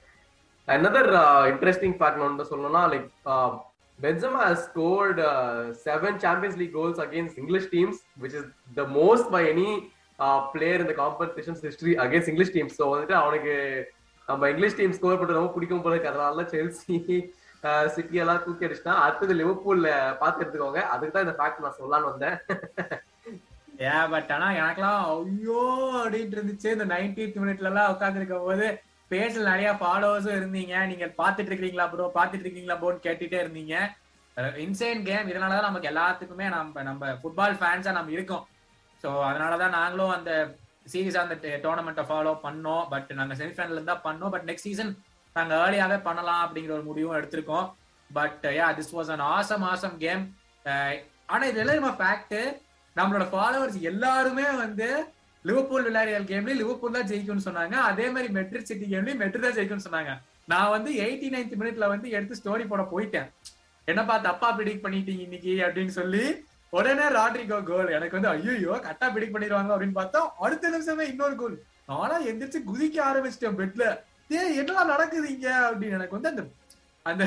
another 0.68 1.12
interesting 1.52 1.98
fact 2.00 2.24
ஒன்று 2.28 2.50
சொல்லணும்னா 2.52 2.84
like 2.94 3.10
uh, 3.34 3.52
Benzema 4.02 4.46
has 4.48 4.64
scored 4.64 5.20
uh, 5.20 5.74
seven 5.76 6.20
Champions 6.20 6.58
League 6.58 6.74
goals 6.74 6.98
against 6.98 7.38
English 7.38 7.70
teams, 7.70 7.98
which 8.18 8.34
is 8.34 8.46
the 8.74 8.86
most 8.88 9.30
by 9.30 9.42
any 9.48 9.92
uh, 10.20 10.40
player 10.48 10.78
in 10.84 10.88
the 10.88 10.94
competition's 10.94 11.62
history 11.62 11.94
against 12.06 12.28
English 12.34 12.52
teams. 12.56 12.74
வந்துட்டு 12.94 13.16
அவனுக்கு 13.22 13.54
நம்ம 14.28 14.50
English 14.52 14.78
team 14.80 14.96
score 14.98 15.20
பண்ண 15.20 15.38
ரொம்ப 15.40 15.52
பிடிக்கும் 15.56 15.84
போல 15.84 15.96
இருக்கு. 15.96 16.12
அதனால 16.14 16.48
Chelsea 16.54 16.98
city 17.96 18.18
uh, 18.20 18.22
எல்லாம் 18.24 18.44
தூக்கி 18.46 18.68
அடிச்சுட்டான் 18.68 19.02
அடுத்தது 19.06 19.34
லிவர்பூல்ல 19.42 19.90
பார்த்து 20.22 20.44
எடுத்துக்கோங்க 20.44 20.84
அதுக்கு 20.94 21.14
தான் 21.16 21.28
இந்த 21.28 21.38
ஃபேக்ட் 21.40 21.64
நான் 21.66 21.80
சொல்லலான்னு 21.80 22.12
வந்தேன். 22.12 22.38
ஏன் 23.92 24.10
பட் 24.14 24.32
ஆனா 24.36 24.48
எனக்கெல்லாம் 24.62 25.04
ஐயோ 25.12 25.62
அப்படின்ட்டு 26.02 26.38
இருந்துச்சு. 26.40 26.70
இந்த 26.78 26.88
நைன்டீன்த் 26.96 27.44
மினிட்ல 27.44 27.72
எல்லாம் 27.72 27.92
உட்காந்துருக்கும் 27.96 28.48
போது 28.50 28.68
பேஜ்ல 29.12 29.44
நிறைய 29.52 29.70
ஃபாலோவர்ஸும் 29.82 30.38
இருந்தீங்க. 30.40 30.76
நீங்க 30.92 31.06
பாத்துட்டு 31.22 31.52
இருக்கீங்களா 31.52 31.86
ப்ரோ 31.92 32.08
பாத்துட்டு 32.20 32.46
இருக்கீங்களா 32.46 32.78
ப்ரோன்னு 32.82 33.06
கேட்டுட்டே 33.08 33.40
இருந்தீங்க. 33.44 33.76
இன்சைன் 34.66 35.02
கேம் 35.08 35.30
இதனாலதான் 35.32 35.70
நமக்கு 35.70 35.92
எல்லாத்துக்குமே 35.92 36.46
நம்ம 36.56 36.84
நம்ம 36.90 37.12
ஃபுட்பால் 37.22 37.60
ஃபேன்ஸா 37.62 37.94
நம்ம 38.00 38.12
இருக்கோம். 38.18 38.46
ஸோ 39.04 39.10
அதனாலதான் 39.30 39.78
நாங்களும் 39.80 40.14
அந்த 40.18 40.32
சீரீஸ் 40.92 41.22
அந்த 41.24 41.36
டோர்னமெண்ட்டை 41.66 42.06
ஃபாலோ 42.10 42.34
பண்ணோம். 42.46 42.84
பட் 42.94 43.10
நாங்க 43.20 43.36
செமிஃபைனல் 43.42 43.78
இருந்தா 43.78 43.96
பண்ணோம். 44.08 44.34
பட் 44.36 44.48
நெக்ஸ்ட் 44.50 44.70
சீசன் 44.70 44.92
நாங்க 45.36 45.54
ஏர்லியாவே 45.64 45.98
பண்ணலாம் 46.08 46.44
அப்படிங்கிற 46.46 46.74
ஒரு 46.78 46.86
முடிவும் 46.90 47.18
எடுத்திருக்கோம். 47.20 47.68
But 48.10 48.46
yeah 48.60 48.68
this 48.80 48.94
was 48.98 49.12
an 49.16 49.26
awesome 49.36 49.66
awesome 49.74 49.98
game 50.06 50.24
ஆனா 51.34 51.44
இது 51.52 51.62
எல்லாருமே 51.64 51.92
ஃபேக்ட் 52.00 52.38
நம்மளோட 52.96 53.26
ஃபாலோவர்ஸ் 53.34 53.78
எல்லாருமே 53.92 54.48
வந்து 54.64 54.88
லிவர்பூல் 55.50 55.86
விளையாடியல் 55.88 56.28
கேம்லயும் 56.32 56.62
லிவர்பூல் 56.62 56.98
தான் 56.98 57.10
ஜெயிக்கும்னு 57.12 57.46
சொன்னாங்க. 57.48 57.76
அதே 57.90 58.06
மாதிரி 58.16 58.30
மெட்ரிட் 58.38 58.70
சிட்டி 58.70 58.86
கேம்லயும் 58.94 59.22
மெட்ரிட் 59.24 59.48
தான் 59.48 59.58
ஜெயிக்கும்னு 59.58 59.88
சொன்னாங்க. 59.88 60.14
நான் 60.52 60.74
வந்து 60.76 60.92
எயிட்டி 61.06 61.28
நைன்த் 61.36 61.58
மினிட்ல 61.62 61.88
வந்து 61.94 62.08
எடுத்து 62.18 62.40
ஸ்டோரி 62.42 62.66
போட 62.72 62.84
போயிட்டேன். 62.94 63.28
என்னப்பா 63.88 64.16
தப்பா 64.30 64.50
பிடிக் 64.60 64.84
பண்ணிட்டீங்க 64.86 65.24
இன்னைக்கு 65.28 65.54
அப்படின்னு 65.66 65.94
சொல்லி 66.00 66.24
உடனே 66.78 67.06
ராட்ரிகோ 67.18 67.58
கோல் 67.70 67.96
எனக்கு 67.98 68.18
வந்து 68.18 68.32
ஐயோ 68.34 68.74
கரெக்டா 68.86 69.08
பிடிக் 69.16 69.34
பண்ணிடுவாங்க 69.36 69.74
அப்படின்னு 69.76 69.98
பார்த்தோம். 70.02 70.28
அடுத்த 70.46 70.70
நிமிஷமே 70.76 71.06
இன்னொரு 71.14 71.36
கோல் 71.42 71.58
நானா 71.90 72.18
எந்திரிச்சு 72.32 72.60
குதிக்க 72.70 72.98
ஆரம்பிச்சிட்டேன் 73.10 73.58
பெட்ல 73.62 73.86
ஏ 74.36 74.42
என்னலாம் 74.62 74.92
நடக்குதுங்க 74.94 75.50
அப்படின்னு 75.70 75.98
எனக்கு 76.00 76.18
வந்து 76.18 76.32
அந்த 76.34 76.44
அந்த 77.06 77.24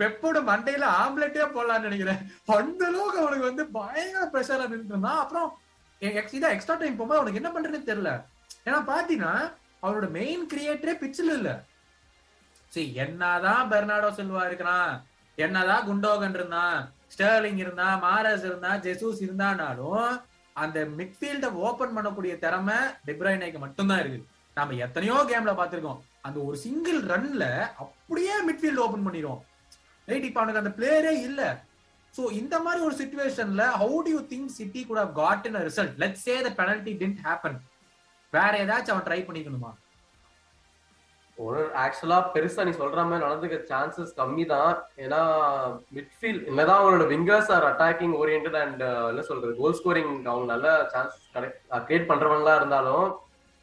பெப்போட 0.00 0.38
மண்டையில 0.48 0.86
ஆம்லெட்டே 1.02 1.44
போடலாம்னு 1.56 1.86
நினைக்கிறேன். 1.88 2.20
அந்த 2.56 2.82
அளவுக்கு 2.88 3.20
அவனுக்கு 3.22 3.48
வந்து 3.50 3.64
பயங்கர 3.76 4.24
ப்ரெஷரா 4.34 4.66
நின்று 4.72 4.98
அப்புறம் 5.22 5.48
இதான் 6.02 6.54
எக்ஸ்ட்ரா 6.54 6.76
டைம் 6.76 6.96
போகும்போது 6.96 7.20
அவனுக்கு 7.20 7.40
என்ன 7.42 7.50
பண்றதுன்னு 7.52 7.90
தெரியல. 7.90 8.10
ஏன்னா 8.66 8.78
பாத்தீங்கன்னா 8.92 9.34
அவனோட 9.82 10.06
மெயின் 10.10 10.44
கிரியேட்டரே 10.52 10.94
பிச்சில் 11.02 11.32
இல்ல. 11.38 11.50
சரி 12.72 12.86
என்னதான் 12.94 13.68
பெர்னாடோ 13.72 14.08
செல்வா 14.18 14.42
இருக்கிறான் 14.46 14.92
என்னதான் 15.38 15.86
குண்டோகன் 15.86 16.34
இருந்தான் 16.34 16.78
ஸ்டர்லிங் 17.14 17.60
இருந்தா 17.64 17.88
மாரஸ் 18.04 18.44
இருந்தா 18.44 18.70
ஜெசூஸ் 18.76 19.20
இருந்தானாலும் 19.26 20.06
அந்த 20.56 20.78
மிட்ஃபீல்ட 20.98 21.46
ஓபன் 21.66 21.94
பண்ணக்கூடிய 21.96 22.38
திறமை 22.38 22.78
டிப்ராயினைக்கு 23.06 23.58
மட்டும்தான் 23.58 24.00
இருக்கு 24.00 24.20
நாம 24.56 24.76
எத்தனையோ 24.86 25.16
கேம்ல 25.30 25.54
பாத்திருக்கோம் 25.58 26.02
அந்த 26.22 26.38
ஒரு 26.40 26.56
சிங்கிள் 26.56 27.00
ரன்ல 27.12 27.44
அப்படியே 27.82 28.34
மிட்ஃபீல்ட் 28.48 28.82
ஓபன் 28.86 29.06
பண்ணிடுவோம் 29.06 29.42
ரைட் 30.08 30.28
இப்ப 30.28 30.40
அவனுக்கு 30.40 30.62
அந்த 30.62 30.72
பிளேயரே 30.78 31.12
இல்ல. 31.28 31.40
ஸோ 32.16 32.22
இந்த 32.32 32.56
மாதிரி 32.60 32.80
ஒரு 32.84 32.94
சுச்சுவேஷன்ல 32.94 33.64
how 33.76 33.96
do 34.04 34.12
you 34.12 34.20
think 34.30 34.52
City 34.58 34.82
could 34.84 35.00
have 35.00 35.14
got 35.14 35.46
in 35.46 35.58
result 35.62 35.96
let's 35.98 36.24
say 36.24 36.36
the 36.42 36.52
penalty 36.60 36.94
did 37.02 37.18
happen 37.26 37.58
வேற 38.32 38.52
ஏதாச்சும் 38.62 38.94
அவன் 38.94 39.06
ட்ரை 39.08 39.20
பண்ணிக்கணுமா? 39.26 39.72
ஒரு 41.38 41.62
ஆக்சுவலா 41.76 42.18
பெருசா 42.34 42.62
நீ 42.64 42.72
சொல்ற 42.74 43.00
மாதிரி 43.02 43.24
நடந்துக்க 43.24 43.56
சான்சஸ் 43.70 44.12
கம்மி 44.20 44.44
தான் 44.46 44.70
ஏன்னா 45.04 45.18
மிட்ஃபீல்ட் 45.96 46.46
என்னதான் 46.50 46.78
அவங்களோட 46.78 47.06
wingers 47.10 47.50
are 47.56 47.66
attacking 47.70 48.14
orient 48.20 48.56
and 48.62 48.82
என்ன 49.10 49.24
சொல்றது 49.28 49.52
கோல் 49.58 49.76
ஸ்கோரிங் 49.80 50.14
அவங்க 50.24 50.46
நல்ல 50.54 50.68
சான்ஸ் 50.94 51.16
கிரியேட் 51.34 52.06
uh, 52.06 52.10
பண்றவங்களா 52.12 52.54
இருந்தாலும் 52.56 53.06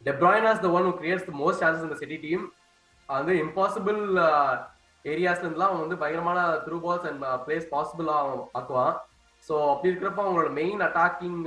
De Bruyne 0.01 0.47
as 0.51 0.61
the 0.61 0.69
one 0.71 0.89
creates 0.99 1.27
the 1.29 1.33
most 1.41 1.61
chances 1.63 1.87
இந்த 1.87 1.97
சிட்டி 1.99 2.19
டீம் 2.25 2.45
வந்து 3.09 3.33
இம்பாசிபிள் 3.43 3.99
ஏரியாஸ்ல 5.05 5.45
இருந்துலாம் 5.45 5.71
அவன் 5.71 5.83
வந்து 5.85 5.99
பயங்கரமான 6.01 6.39
த்ரூ 6.65 6.77
பால்ஸ் 6.85 7.07
அண்ட் 7.09 7.23
பிளேஸ் 7.45 7.65
பாசிபிளா 7.73 8.15
அவன் 8.25 8.43
ஆக்குவான். 8.59 8.93
ஸோ 9.47 9.53
அப்படி 9.71 9.89
இருக்கிறப்ப 9.91 10.21
அவங்களோட 10.23 10.49
மெயின் 10.59 10.81
அட்டாக்கிங் 10.87 11.39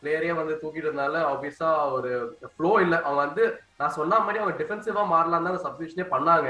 பிளேயரே 0.00 0.30
வந்து 0.40 0.54
தூக்கிட்டு 0.60 0.88
இருந்தால 0.88 1.22
ஆப்வியஸா 1.32 1.70
ஒரு 1.96 2.10
ஃப்ளோ 2.52 2.70
இல்லை. 2.84 2.98
அவங்க 3.06 3.20
வந்து 3.26 3.44
நான் 3.80 3.96
சொன்ன 3.98 4.20
மாதிரி 4.26 4.42
அவங்க 4.42 4.56
டிஃபென்சிவா 4.60 5.02
மாறலாம் 5.14 5.48
தான் 5.48 5.64
சப்ஸ்டியூஷனே 5.66 6.06
பண்ணாங்க. 6.14 6.48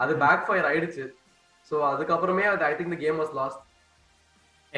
அது 0.00 0.12
பேக் 0.24 0.46
ஃபயர் 0.48 0.68
ஆயிடுச்சு. 0.70 1.06
ஸோ 1.70 1.76
அதுக்கப்புறமே 1.92 2.44
அது 2.52 2.64
I 2.68 2.72
think 2.76 2.94
the 2.96 2.98
game 3.04 3.20
was 3.22 3.34
lost 3.40 3.62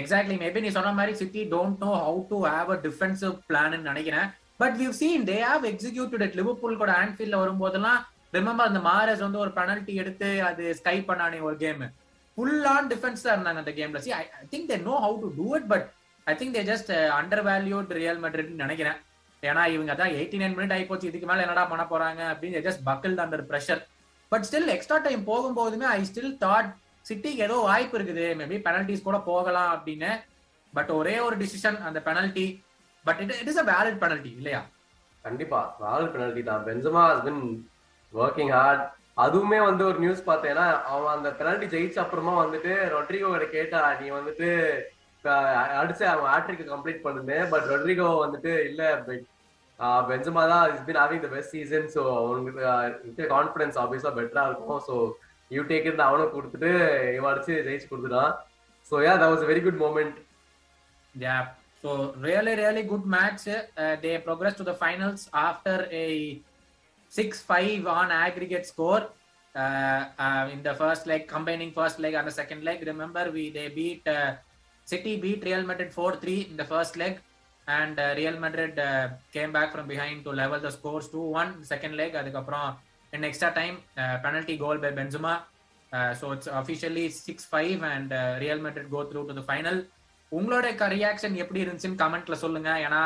exactly 0.01 0.37
maybe 0.43 0.63
நீ 0.65 0.71
சொன்ன 0.77 0.93
மாதிரி 0.99 1.13
City 1.23 1.43
don't 1.55 1.83
know 1.85 1.91
how 2.05 2.21
to 2.31 2.39
have 2.51 2.71
a 2.77 2.79
defensive 2.87 3.35
plan 3.49 3.77
நினைக்கிறேன். 3.91 4.29
But 4.63 4.77
we 4.81 4.87
seen 5.01 5.27
they 5.31 5.37
have 5.49 5.65
executed 5.73 6.37
Liverpool 6.41 6.81
கூட 6.83 6.93
ஆன்ஃபீல்ட்ல 7.03 7.41
வரும்போதெல்லாம் 7.43 8.01
ரிமெம்பர் 8.37 8.71
அந்த 8.71 8.81
மாரஸ் 8.89 9.25
வந்து 9.27 9.43
ஒரு 9.45 9.53
பெனல்ட்டி 9.59 9.95
எடுத்து 10.03 10.29
அது 10.51 10.65
ஸ்கை 10.81 10.97
பண்ணானே 11.09 11.41
ஒரு 11.49 11.57
கேம் 11.65 11.83
ஃபுல் 12.39 12.67
ஆன் 12.75 12.91
டிஃபென்ஸ் 12.93 13.25
தான் 13.25 13.35
இருந்தாங்க 13.37 13.63
அந்த 13.65 13.73
கேம்ல 13.79 14.01
see 14.07 14.13
I 14.21 14.23
think 14.53 14.69
they 14.73 14.79
know 14.89 14.95
how 15.05 15.17
to 15.25 15.31
do 15.39 15.49
it 15.59 15.67
but 15.73 15.87
I 16.27 16.35
think 16.41 16.55
they 16.59 16.63
just 16.73 16.93
undervalued 17.49 17.91
Real 18.01 18.21
மெட்ரிட்னு 18.25 18.63
நினைக்கிறேன். 18.65 18.99
ஏன்னா 19.43 19.63
இவங்க 19.75 19.93
தான் 20.01 20.13
எயிட்டி 20.19 20.39
நைன் 20.41 20.57
மினிட் 20.57 20.75
ஆகி 20.75 20.85
போச்சு 20.91 21.09
இதுக்கு 21.11 21.29
மேல 21.31 21.45
என்னடா 21.45 21.65
பண்ண 21.71 21.85
போறாங்க 21.93 22.21
அப்படின்னு 22.33 22.61
just 22.67 22.83
buckle 22.89 23.15
under 23.25 23.45
pressure 23.51 23.81
but 24.33 24.45
still 24.49 24.73
extra 24.75 24.99
time 25.07 25.23
போகும்போதுமே 25.31 25.87
I 25.97 26.01
still 26.11 26.35
thought 26.45 26.69
சிட்டிக்கு 27.09 27.45
ஏதோ 27.47 27.57
வாய்ப்பு 27.69 27.97
இருக்குது. 27.99 28.27
மேபி 28.41 28.59
பெனல்டிஸ் 28.67 29.07
கூட 29.09 29.19
போகலாம் 29.31 29.71
அப்படின்னு. 29.77 30.11
பட் 30.73 30.91
ஒரே 30.99 31.15
ஒரு 31.27 31.37
டிசிஷன் 31.43 31.79
அந்த 31.89 31.99
penalty 32.09 32.47
but 33.07 33.21
it 33.25 33.35
it 33.41 33.51
is 33.53 33.61
a 33.63 33.67
valid 33.73 33.99
penalty 34.05 34.31
இல்லையா? 34.41 34.61
கண்டிப்பா 35.25 35.61
வேலிட் 35.85 36.15
பெனல்டி 36.15 36.45
தான். 36.51 36.63
Benzema 36.69 37.03
has 37.11 37.25
been 37.29 37.43
working 38.13 38.55
hard 38.57 38.85
அதுவுமே 39.25 39.59
வந்து 39.69 39.83
ஒரு 39.91 39.99
நியூஸ் 40.05 40.29
பார்த்தேன்னா 40.31 40.67
அவன் 40.93 41.15
அந்த 41.17 41.29
பெனால்டி 41.39 41.67
ஜெயிச்ச 41.75 41.99
அப்புறமா 42.03 42.35
வந்துட்டு 42.43 42.73
ரொட்ரிகோ 42.95 43.31
கிட்ட 43.35 43.49
கேட்டா 43.57 43.81
நீ 44.01 44.07
வந்துட்டு 44.19 44.49
அடிச்சு 45.81 46.05
அவன் 46.13 46.31
ஹேட்ரிக் 46.33 46.73
கம்ப்ளீட் 46.73 47.05
பண்ணுது 47.07 47.37
பட் 47.53 47.67
ரொட்ரிகோ 47.73 48.09
வந்துட்டு 48.25 48.53
இல்ல 48.71 48.83
பெஞ்சமா 50.09 50.43
தான் 50.53 50.65
is 50.73 50.87
been 50.89 50.99
having 51.01 51.23
the 51.25 51.29
best 51.35 51.55
season 51.57 51.87
so 51.95 52.03
அவனுக்கு 52.21 53.25
கான்ஃபிடன்ஸ் 53.35 53.79
ஆப்வியஸா 53.83 54.11
பெட்டரா 54.19 54.45
இருக்கும். 54.51 54.81
ஸோ 54.89 54.95
யூ 55.51 55.63
டேக் 55.71 55.89
இருந்து 55.89 56.09
அவனுக்கு 56.09 56.37
கொடுத்துட்டு 56.37 56.71
இவன் 57.17 57.31
அடிச்சு 57.33 57.55
ஜெயிச்சு 57.69 57.91
கொடுத்துட்டான். 57.93 58.33
So 58.91 58.95
yeah 59.07 59.15
that 59.21 59.33
was 59.35 59.49
very 59.51 59.63
good 59.65 59.83
moment 59.85 60.17
yeah 61.15 61.37
so 61.85 61.93
really 62.27 62.55
really 62.63 62.85
good 62.93 63.09
match 63.17 63.49
they 64.05 64.13
progress 64.27 64.59
to 64.61 64.67
the 64.71 64.75
finals 64.81 65.25
after 65.47 65.83
a 66.01 66.05
six 67.19 67.31
five 67.51 67.83
on 67.99 68.09
aggregate 68.27 68.67
score 68.73 69.03
uh, 69.63 70.03
uh, 70.25 70.45
in 70.55 70.61
the 70.69 70.75
first 70.83 71.03
leg, 71.11 71.23
combining 71.35 71.71
first 71.81 71.99
leg 72.05 72.15
and 72.19 72.27
the 72.31 72.37
second 72.41 72.63
leg. 72.69 72.79
Remember, 72.93 73.25
we 73.37 73.45
they 73.57 73.67
beat 73.79 74.07
uh, 74.17 74.31
City 74.93 75.15
beat 75.25 75.43
Real 75.49 75.65
Madrid 75.71 75.91
four 75.99 76.13
three 76.23 76.41
in 76.51 76.57
the 76.61 76.69
first 76.73 76.95
leg, 77.03 77.15
and 77.79 77.97
uh, 78.05 78.09
Real 78.21 78.39
Madrid 78.45 78.75
uh, 78.89 79.07
came 79.37 79.53
back 79.57 79.69
from 79.75 79.87
behind 79.93 80.19
to 80.27 80.33
level 80.43 80.61
the 80.67 80.73
scores 80.77 81.09
two 81.15 81.27
one 81.41 81.53
second 81.73 81.95
leg. 82.03 82.13
அதுக்கப்புறம் 82.21 82.71
in 83.17 83.25
extra 83.29 83.51
time 83.59 83.77
uh, 84.03 84.17
penalty 84.27 84.55
goal 84.63 84.79
by 84.85 84.93
Benzema. 85.01 85.35
Uh, 85.97 86.13
so 86.21 86.27
it's 86.35 86.49
officially 86.61 87.07
six 87.25 87.39
five 87.55 87.81
and 87.95 88.11
uh, 88.21 88.21
Real 88.45 88.61
Madrid 88.67 88.87
go 88.97 89.03
through 89.11 89.27
to 89.31 89.35
the 89.41 89.45
final. 89.51 89.79
உங்களோட 90.39 90.67
reaction 90.97 91.35
எப்படி 91.43 91.61
இருந்துச்சுன்னு 91.63 92.01
கமெண்ட்ல 92.03 92.37
சொல்லுங்க 92.43 92.71
ஏன்னா 92.87 93.03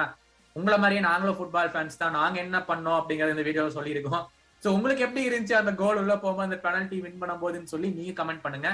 உங்களை 0.58 0.76
மாதிரியே 0.82 1.02
நாங்களும் 1.08 1.38
ஃபுட்பால் 1.38 1.72
ஃபேன்ஸ் 1.72 2.00
தான். 2.02 2.16
நாங்க 2.20 2.36
என்ன 2.44 2.58
பண்ணோம் 2.70 2.98
அப்படிங்கறத 2.98 3.34
இந்த 3.36 3.46
வீடியோ 3.48 3.64
சொல்லியிருக்கோம். 3.78 4.22
ஸோ 4.62 4.68
உங்களுக்கு 4.76 5.04
எப்படி 5.06 5.22
இருந்துச்சு 5.28 5.56
அந்த 5.62 5.72
கோல் 5.80 6.00
உள்ள 6.02 6.14
போகும்போது 6.22 6.48
அந்த 6.48 6.58
பெனல்ட்டி 6.66 6.98
வின் 7.06 7.18
பண்ணும் 7.22 7.42
போதுன்னு 7.42 7.72
சொல்லி 7.72 7.88
நீங்க 7.96 8.12
கமெண்ட் 8.20 8.44
பண்ணுங்க. 8.44 8.70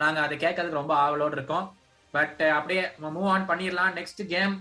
நாங்க 0.00 0.18
அதை 0.24 0.36
கேட்கறதுக்கு 0.44 0.80
ரொம்ப 0.80 0.94
ஆவலோடு 1.04 1.36
இருக்கோம். 1.38 1.66
பட் 2.14 2.40
அப்படியே 2.58 2.82
மூவ் 3.16 3.28
ஆன் 3.34 3.48
பண்ணிடலாம். 3.50 3.92
Next 3.98 4.22
game 4.34 4.54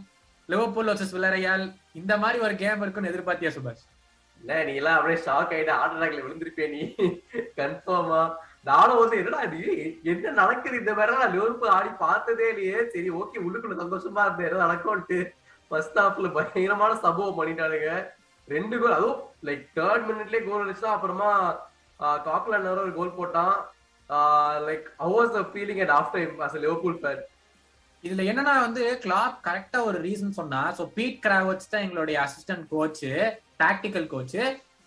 Liverpool 0.50 0.90
versus 0.90 1.16
Villarreal 1.16 1.66
இந்த 2.00 2.14
மாதிரி 2.24 2.38
ஒரு 2.46 2.54
கேம் 2.62 2.84
இருக்குன்னு 2.84 3.12
எதிர்பார்த்தியா 3.12 3.52
சுபாஷ்? 3.56 3.84
இல்ல 4.42 4.54
நீ 4.68 4.74
எல்லாம் 4.82 4.98
அப்படியே 4.98 5.20
ஷாக் 5.26 5.52
ஆயிட்டு. 5.56 5.74
ஹார்ட் 5.80 5.96
அட்டாக்ல 5.96 6.22
விழுந்திருப்பே 6.26 6.68
நீ. 6.76 6.82
கன்ஃபார்மா 7.60 8.22
நானும் 8.70 9.02
வந்து 9.02 9.18
என்னடா 9.22 9.42
இது? 9.48 9.74
என்ன 10.12 10.32
நடக்குது? 10.40 10.80
இந்த 10.82 10.94
மாதிரி 10.98 11.20
நான் 11.22 11.36
லிவர்பூல் 11.36 11.76
ஆடி 11.76 11.92
பார்த்ததே 12.06 12.48
இல்லையே. 12.54 12.80
சரி 12.94 13.10
ஓகே 13.20 13.44
உள்ளுக்குள்ள 13.46 13.76
சந்தோஷமா 13.84 14.24
இருந்தேன். 14.28 14.64
நடக்கும்ட்டு 14.66 15.20
ஃபர்ஸ்ட் 15.72 16.00
ஹாஃப்ல 16.04 16.30
பயங்கரமான 16.38 16.92
சம்பவம் 17.06 17.40
பண்ணிட்டானுங்க. 17.40 17.90
ரெண்டு 18.48 18.76
கோல் 18.82 18.98
அதுவும் 19.00 19.20
லைக் 19.48 19.66
தேர்ட் 19.80 20.08
மினிட்லயே 20.12 20.42
கோல் 20.46 20.64
அடிச்சா 20.66 20.90
அப்புறமா 20.96 21.32
காக்லாண்ட் 22.28 22.72
ஒரு 22.86 22.94
கோல் 23.00 23.18
போட்டான். 23.20 23.56
Like 24.68 24.86
how 25.02 25.16
was 25.18 25.34
the 25.38 25.42
feeling 25.52 25.82
at 25.86 25.94
after 25.98 26.22
time 26.22 26.42
as 26.46 26.58
Liverpool 26.66 26.98
fan 27.02 27.22
இதுல 28.04 28.24
என்னன்னா 28.32 28.54
வந்து 28.66 28.84
கிளாப் 29.04 29.36
கரெக்டா 29.48 29.80
ஒரு 29.88 29.98
ரீசன் 30.06 30.38
சொன்னா 30.40 30.62
சோ 30.78 30.84
பீட் 30.98 31.18
கிராவட்ஸ் 31.26 31.72
தான் 31.74 31.84
எங்களுடைய 31.86 32.18
assistant 32.26 32.66
coach 32.74 33.04
tactical 33.64 34.08
coach 34.14 34.38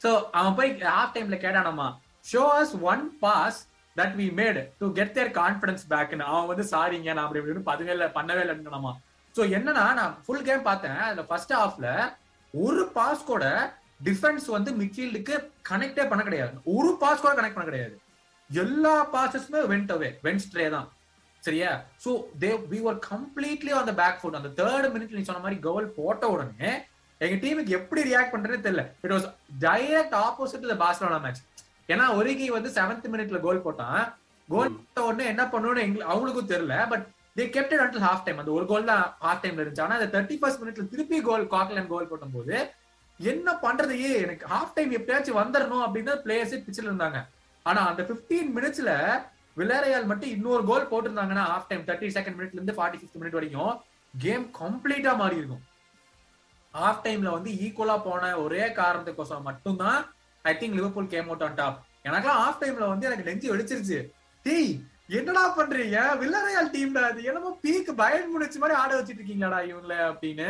so 0.04 0.10
அவன் 0.38 0.56
போய் 0.58 0.70
ஹாஃப் 0.92 1.14
டைம்ல 1.16 1.38
கேட்டானமா 1.44 1.88
show 2.30 2.44
us 2.60 2.74
one 2.92 3.04
pass 3.24 3.58
that 3.96 4.14
we 4.20 4.26
made 4.40 4.60
to 4.80 4.86
get 4.98 5.14
their 5.18 5.30
confidence 5.40 5.84
பேக்னு 5.92 6.26
அவன் 6.30 6.50
வந்து 6.52 6.66
சாரிங்க 6.72 7.10
நான் 7.16 7.26
அப்படி 7.26 7.40
இப்படின்னு 7.42 7.68
பதவே 7.70 7.92
இல்லை 7.96 8.08
பண்ணவே 8.18 8.42
இல்லைன்னு 8.44 8.94
சோ 9.36 9.42
என்னன்னா 9.56 9.84
நான் 9.98 10.16
ஃபுல் 10.24 10.46
கேம் 10.48 10.68
பார்த்தேன். 10.70 10.98
அதுல 11.08 11.24
ஃபர்ஸ்ட் 11.30 11.54
ஹாஃப்ல 11.60 11.88
ஒரு 12.54 12.82
பாஸ் 12.96 13.28
கூட 13.32 13.44
டிஃபென்ஸ் 14.08 14.46
வந்து 14.56 14.70
மிட்ஃபீல்டுக்கு 14.80 15.34
கனெக்டே 15.70 16.04
பண்ண 16.10 16.22
கிடையாது. 16.28 16.54
ஒரு 16.76 16.90
பாஸ் 17.02 17.22
கூட 17.24 17.34
கனெக்ட் 17.38 17.58
பண்ண 17.58 17.68
கிடையாது. 17.70 17.94
எல்லா 18.50 18.94
பாசஸுமே 19.14 19.60
வெண்ட் 19.72 19.92
அவே 19.94 20.08
வென் 20.26 20.42
ஸ்ட்ரே 20.44 20.66
தான். 20.76 20.88
சரியா? 21.42 21.70
So 22.04 22.10
they 22.42 22.50
we 22.72 22.80
were 22.86 22.98
completely 23.12 23.72
on 23.78 23.88
the 23.90 23.94
back 24.00 24.18
foot 24.20 24.36
அந்த 24.40 24.50
தேர்ட் 24.60 24.88
மினிட் 24.94 25.14
நீ 25.18 25.22
சொன்ன 25.28 25.42
மாதிரி 25.44 25.58
கோல் 25.68 25.86
போட்ட 25.98 26.24
உடனே 26.34 26.70
எங்க 27.24 27.36
டீமுக்கு 27.44 27.76
எப்படி 27.78 28.00
ரியாக்ட் 28.10 28.32
பண்றதுன்னு 28.34 28.66
தெரியல. 28.66 28.84
It 29.04 29.14
was 29.14 29.26
direct 29.64 30.14
opposite 30.26 30.68
the 30.72 30.76
Barcelona 30.84 31.18
match 31.24 31.42
ஏன்னா 31.92 32.04
ஒருகி 32.18 32.46
வந்து 32.56 32.70
செவன்த் 32.76 33.08
மினிட்ல 33.14 33.38
கோல் 33.46 33.64
போட்டான். 33.66 34.02
கோல் 34.48 34.72
போட்ட 34.76 35.00
உடனே 35.08 35.24
என்ன 35.32 35.42
பண்ணணும்னு 35.52 35.84
எங்களுக்கு 35.86 36.12
அவங்களுக்கும் 36.12 36.52
தெரியல. 36.52 36.76
But 36.92 37.04
they 37.36 37.44
kept 37.56 37.74
it 37.74 37.82
until 37.84 38.06
half 38.08 38.24
time 38.24 38.40
அந்த 38.42 38.52
ஒரு 38.58 38.64
கோல் 38.70 38.88
தான் 38.92 39.04
ஹாஃப் 39.26 39.42
டைம்ல 39.44 39.62
இருந்துச்சு. 39.62 39.84
ஆனா 39.86 39.96
அந்த 39.98 40.08
தேர்ட்டி 40.14 40.36
ஃபர்ஸ்ட் 40.40 40.60
மினிட்ல 40.62 40.84
திருப்பி 40.94 41.18
கோல் 41.28 41.44
காக்லாண்ட் 41.54 41.92
கோல் 41.92 42.10
போட்டும் 42.10 42.34
போது 42.38 42.56
என்ன 43.20 43.48
பண்றதையே 43.64 44.10
எனக்கு 44.24 44.44
ஹாஃப் 44.54 44.74
டைம் 44.76 44.92
எப்படியாச்சும் 44.98 45.40
வந்துடணும் 45.42 45.84
அப்படின்னு 45.86 46.14
பிளேயர்ஸே 46.24 46.58
பிச்சில் 46.66 46.90
இருந்தாங்க. 46.90 47.18
ஆனா 47.66 47.80
அந்த 47.90 48.02
பிப்டீன் 48.10 48.50
மினிட்ஸ்ல 48.56 48.92
விளையாடையால் 49.60 50.08
மட்டும் 50.10 50.32
இன்னொரு 50.36 50.62
கோல் 50.70 50.90
போட்டிருந்தாங்கன்னா 50.92 51.44
ஹாஃப் 51.52 51.68
டைம் 51.70 51.84
தேர்ட்டி 51.88 52.08
செகண்ட் 52.16 52.36
மினிட்ல 52.38 52.58
இருந்து 52.58 52.76
ஃபார்ட்டி 52.78 53.00
ஃபிஃப்த் 53.00 53.20
மினிட் 53.20 53.36
வரைக்கும் 53.38 53.74
கேம் 54.14 54.46
கம்ப்ளீட்டா 54.60 55.12
மாறி 55.22 55.36
இருக்கும். 55.40 55.62
ஹாஃப் 56.74 57.02
டைம்ல 57.06 57.30
வந்து 57.36 57.50
ஈக்குவலா 57.64 57.96
போன 58.08 58.30
ஒரே 58.44 58.64
காரணத்துக்கோசம் 58.80 59.46
மட்டும்தான் 59.48 60.00
I 60.44 60.54
think 60.60 60.78
Liverpool 60.78 61.10
came 61.14 61.28
out 61.30 61.44
on 61.48 61.58
top 61.60 61.78
எனக்குலாம் 62.08 62.40
ஹாஃப் 62.44 62.60
டைம்ல 62.62 62.86
வந்து 62.92 63.08
எனக்கு 63.08 63.28
நெஞ்சு 63.28 63.52
வெடிச்சிருச்சு. 63.52 63.98
டேய் 64.46 64.72
என்னடா 65.18 65.42
பண்றீங்க? 65.56 65.98
வில்லரையால் 66.22 66.72
டீம்ல 66.74 67.00
அது 67.10 67.20
என்னமோ 67.30 67.50
பீக் 67.64 67.90
பயன் 68.00 68.30
முடிச்ச 68.34 68.56
மாதிரி 68.62 68.78
ஆட 68.80 68.90
வச்சிட்டு 68.98 69.20
இருக்கீங்களாடா 69.20 69.58
இவங்கள 69.70 69.94
அப்படின்னு. 70.10 70.48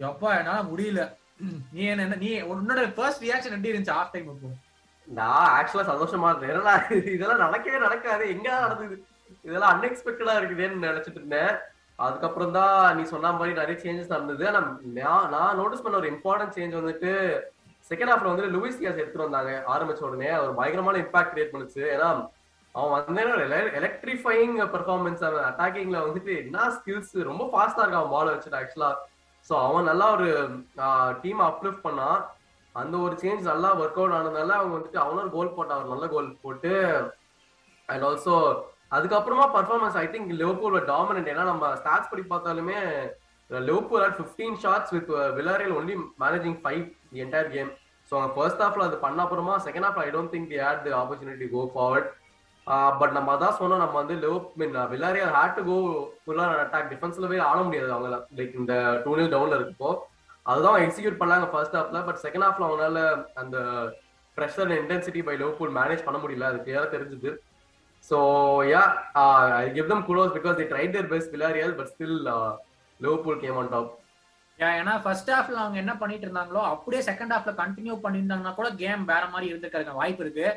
எப்பா 0.00 0.28
என்னால 0.38 0.60
முடியல. 0.70 1.02
நீ 1.76 1.82
என்ன 1.92 2.16
நீ 2.22 2.30
உன்னோட 2.52 2.82
ஃபர்ஸ்ட் 2.96 3.24
ரியாக்ஷன் 3.24 3.54
எப்படி 3.56 3.72
இருந்துச்சு 3.72 3.96
ஆஃப் 4.00 4.12
டைம் 4.12 4.28
அப்போ? 4.32 4.50
நான் 5.08 5.48
ஆக்சுவலா 5.56 5.86
சந்தோஷமா 5.90 6.28
இருந்தேன். 6.30 6.84
இதெல்லாம் 7.14 7.44
நடக்கவே 7.46 7.78
நடக்காது. 7.86 8.24
எங்க 8.34 8.48
நடந்தது? 8.60 8.96
இதெல்லாம் 9.42 9.72
அன்எக்ஸ்பெக்டடா 9.74 10.34
இருக்குதேன்னு 10.40 10.86
நினைச்சிட்டு 10.88 11.20
இருந்தேன். 11.22 11.52
அதுக்கப்புறம் 11.96 12.54
தான் 12.58 12.96
நீ 12.96 13.02
சொன்ன 13.10 13.32
மாதிரி 13.32 13.58
நிறைய 13.58 13.76
சேஞ்சஸ் 13.82 14.14
நடந்தது. 14.14 14.44
ஆனா 14.48 14.60
நான் 15.00 15.28
நான் 15.34 15.56
நோட்டீஸ் 15.56 15.82
பண்ண 15.82 15.98
ஒரு 15.98 16.08
இம்பார்ட்டன்ட் 16.14 16.56
சேஞ்ச் 16.56 16.78
வந்துட்டு 16.80 17.12
செகண்ட் 17.90 18.12
ஹாஃப்ல 18.12 18.32
வந்து 18.32 18.52
லூயிஸ் 18.54 18.80
கேஸ் 18.84 19.02
எடுத்துட்டு 19.02 19.26
வந்தாங்க. 19.26 19.52
ஆரம்பிச்ச 19.74 20.02
உடனே. 20.08 20.30
ஒரு 20.44 20.54
பயங்கரமான 20.60 21.02
இம்பாக்ட் 21.04 21.32
கிரியேட் 21.34 21.54
பண்ணுச்சு. 21.54 21.82
ஏன்னா 21.94 22.08
அவன் 22.74 22.92
வந்து 22.98 23.22
எலக்ட்ரிஃபைங் 23.78 24.54
பெர்ஃபார்மன்ஸ் 24.74 25.24
அவன் 25.24 25.48
அட்டாக்கிங்ல 25.50 25.98
வந்துட்டு 26.06 26.32
என்ன 26.42 26.68
ஸ்கில்ஸ் 26.70 27.12
ரொம்ப 27.22 27.44
ஃபாஸ்டா 27.50 27.82
இருக்கான் 27.82 28.02
அவன் 28.02 28.14
பால் 28.16 28.32
வச்சுட்டு 28.32 28.60
ஆக்சுவலா 28.60 28.92
ஸோ 29.50 29.54
அவன் 29.64 29.88
நல்லா 29.90 30.06
ஒரு 30.12 30.28
டீம் 31.22 31.42
அப்லிஃப்ட் 31.46 31.84
பண்ணான் 31.84 32.20
அந்த 32.74 32.94
ஒரு 32.98 33.14
சேஞ்ச் 33.14 33.42
நல்லா 33.44 33.68
ஒர்க் 33.80 33.98
அவுட் 33.98 34.14
ஆனதுனால 34.14 34.54
அவங்க 34.58 34.74
வந்துட்டு 34.76 35.00
அவனும் 35.02 35.34
கோல் 35.34 35.56
போட்டான் 35.56 35.80
ஒரு 35.82 35.90
நல்ல 35.92 36.06
கோல் 36.08 36.30
போட்டு. 36.42 36.72
அண்ட் 37.88 38.04
ஆல்சோ 38.04 38.36
அதுக்கப்புறமா 38.92 39.44
performance 39.54 39.96
I 39.96 40.06
think 40.06 40.32
Liverpool 40.32 40.78
dominant 40.90 41.30
ஏன்னா 41.32 41.44
நம்ம 41.44 41.70
ஸ்டாட்ஸ் 41.76 42.10
படி 42.10 42.24
பார்த்தாலுமே 42.24 42.78
Liverpool 43.50 44.04
had 44.04 44.18
fifteen 44.18 44.58
shots 44.62 44.92
with 44.94 45.08
Villarreal 45.38 45.74
only 45.78 45.94
managing 46.24 46.58
five 46.62 46.82
the 47.10 47.20
entire 47.20 47.50
game 47.50 47.70
so 48.12 48.14
அவங்க 48.16 48.32
ஃபர்ஸ்ட் 48.36 48.62
ஹாஃப்ல 48.64 48.86
அது 48.86 48.98
பண்ண 48.98 49.20
அப்புறமா 49.22 49.54
second 49.66 49.86
half 49.88 50.00
I 50.00 50.08
don't 50.10 50.32
think 50.34 50.50
they 50.52 50.60
had 50.68 50.82
the 50.84 50.94
opportunity 51.00 51.48
go 51.54 51.62
forward 51.74 52.10
but 53.00 53.14
நம்ம 53.16 53.30
அதான் 53.36 53.58
சொன்னோம் 53.60 53.82
நம்ம 53.82 53.96
வந்து 54.00 54.14
லெவ் 54.24 54.38
mean 54.60 54.76
Villarreal 54.92 55.32
had 55.36 55.56
to 55.58 55.62
go 55.70 55.76
ஃபுல்லாக 56.22 56.60
அட்டாக் 56.62 56.90
டிஃபென்ஸ்ல 56.92 57.28
போய் 57.30 57.46
ஆட 57.48 57.58
முடியாது 57.66 57.90
அவங்கள 57.96 58.18
லைக் 58.38 58.54
இந்த 58.60 58.74
டூ 59.04 59.16
நில் 59.18 59.32
டவுன்ல 59.34 59.58
இருக்கப்போ 59.58 59.90
அதுதான் 60.52 60.78
எக்ஸிக்யூட் 60.84 61.20
பண்ணாங்க 61.20 61.46
ஃபர்ஸ்ட் 61.52 61.76
ஹாஃப்ல 61.78 62.00
பட் 62.06 62.20
செகண்ட் 62.24 62.46
ஹாஃப்ல 62.46 62.66
அவங்களால 62.68 63.00
அந்த 63.42 63.56
pressure 64.36 64.72
intensity 64.80 65.20
by 65.26 65.34
Liverpool 65.40 65.74
manage 65.78 66.06
பண்ண 66.06 66.18
முடியல. 66.22 66.48
அது 66.50 66.58
கிளியராக 66.64 66.88
தெரிஞ்சுது. 66.94 67.30
So 68.10 68.16
yeah 68.72 68.82
I 69.60 69.66
give 69.76 69.90
them 69.92 70.06
kudos 70.08 70.34
because 70.38 70.56
they 70.60 70.66
tried 70.72 70.94
their 70.96 71.10
best 71.12 71.32
Villarreal 71.34 71.74
but 71.78 71.90
still 71.92 72.16
Liverpool 73.00 73.38
came 73.44 73.58
on 73.62 73.70
top 73.74 73.92
ஏன்னா 74.58 74.94
ஃபர்ஸ்ட் 75.04 75.30
ஹாஃப்ல 75.34 75.62
அவங்க 75.62 75.78
என்ன 75.82 75.92
பண்ணிட்டு 76.00 76.26
இருந்தாங்களோ 76.26 76.62
அப்படியே 76.72 77.02
செகண்ட் 77.08 77.34
ஹாஃப்ல 77.34 77.54
கண்டினியூ 77.62 77.94
பண்ணியிருந்தாங்கன்னா 78.04 78.54
கூட 78.58 78.68
கேம் 78.82 79.04
வேற 79.12 79.24
மாதிரி 79.32 79.46
இருந்துக்கிறதுக்கு 79.52 80.00
வாய்ப்பு 80.00 80.24
இருக்கு. 80.24 80.48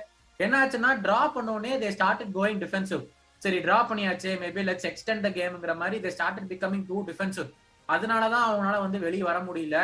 என்னாச்சுன்னா 0.45 0.89
டிரா 1.05 1.21
பண்ணோடனே 1.35 1.75
தே 1.83 1.89
ஸ்டார்டட் 1.95 2.33
கோயிங் 2.39 2.59
டிஃபென்சிவ் 2.63 3.03
சரி 3.41 3.59
டிரா 3.65 3.77
பண்ணியாச்சு. 3.89 4.29
மேபி 4.43 4.61
லெட்ஸ் 4.67 4.87
எக்ஸ்டெண்ட் 4.89 5.23
த 5.25 5.29
கேம்ங்கிற 5.37 5.73
மாதிரி 5.81 5.97
they 6.03 6.11
started 6.15 6.49
becoming 6.51 6.85
too 6.89 6.97
defensive 7.09 7.49
அதனாலதான் 7.89 8.45
அவனால 8.51 8.75
வந்து 8.85 8.97
வெளியே 9.05 9.25
வர 9.29 9.37
முடியல. 9.47 9.77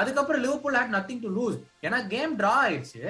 அதுக்கப்புறம் 0.00 0.42
Liverpool 0.46 0.76
had 0.78 0.94
nothing 0.96 1.22
to 1.24 1.28
lose 1.38 1.56
ஏன்னா 1.86 1.98
கேம் 2.14 2.32
டிரா 2.40 2.54
ஆயிடுச்சு. 2.64 3.02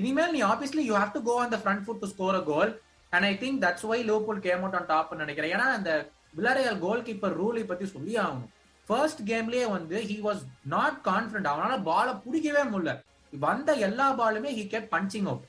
இனிமேல் 0.00 0.32
நீ 0.36 0.40
obviously 0.50 0.84
you 0.88 0.94
have 1.00 1.14
to 1.16 1.22
go 1.28 1.34
on 1.44 1.52
the 1.54 1.58
front 1.62 1.84
foot 1.86 2.02
to 2.02 2.08
score 2.12 2.36
a 2.40 2.42
goal 2.50 2.72
and 3.12 3.26
I 3.30 3.32
think 3.42 3.60
that's 3.64 3.86
why 3.92 3.98
Liverpool 4.10 4.42
came 4.46 4.62
out 4.64 4.76
on 4.80 4.88
top 4.92 5.14
நினைக்கிறேன். 5.22 5.52
ஏன்னா 5.56 5.68
அந்த 5.78 5.90
விளாரியல் 6.38 6.78
கோல் 6.84 7.06
கீப்பர் 7.08 7.36
ரூலை 7.40 7.64
பத்தி 7.70 7.86
சொல்லி 7.94 8.14
ஆகணும். 8.24 8.50
ஃபர்ஸ்ட் 8.88 9.22
கேம்லயே 9.30 9.66
வந்து 9.76 9.96
ஹி 10.10 10.16
வாஸ் 10.26 10.42
நாட் 10.74 10.98
கான்பிடன்ட் 11.08 11.50
அவனால 11.52 11.74
பாலை 11.90 12.14
பிடிக்கவே 12.24 12.64
முடியல. 12.72 12.94
வந்த 13.32 13.72
எல்லா 13.88 14.06
பாலுமே 14.20 14.50
he 14.58 14.64
get 14.72 14.88
punching 14.96 15.28
out 15.30 15.46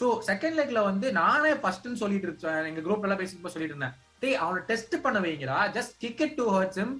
so 0.00 0.06
second 0.30 0.56
லெக்ல 0.58 0.80
வந்து 0.90 1.06
நானே 1.20 1.52
ஃபர்ஸ்ட்னு 1.62 2.00
சொல்லிட்டு 2.02 2.26
இருக்கேன் 2.28 2.68
எங்க 2.70 2.82
குரூப்ல 2.86 3.06
எல்லாம் 3.08 3.20
பேசிட்டு 3.22 3.54
சொல்லிட்டு 3.54 3.74
இருந்தேன். 3.74 3.94
டேய் 4.22 4.38
அவனை 4.44 4.60
டெஸ்ட் 4.70 4.94
பண்ண 5.04 5.18
வைங்களா 5.24 5.58
just 5.76 5.94
kick 6.02 6.22
to 6.40 6.46
hurts 6.56 6.80
him 6.82 6.94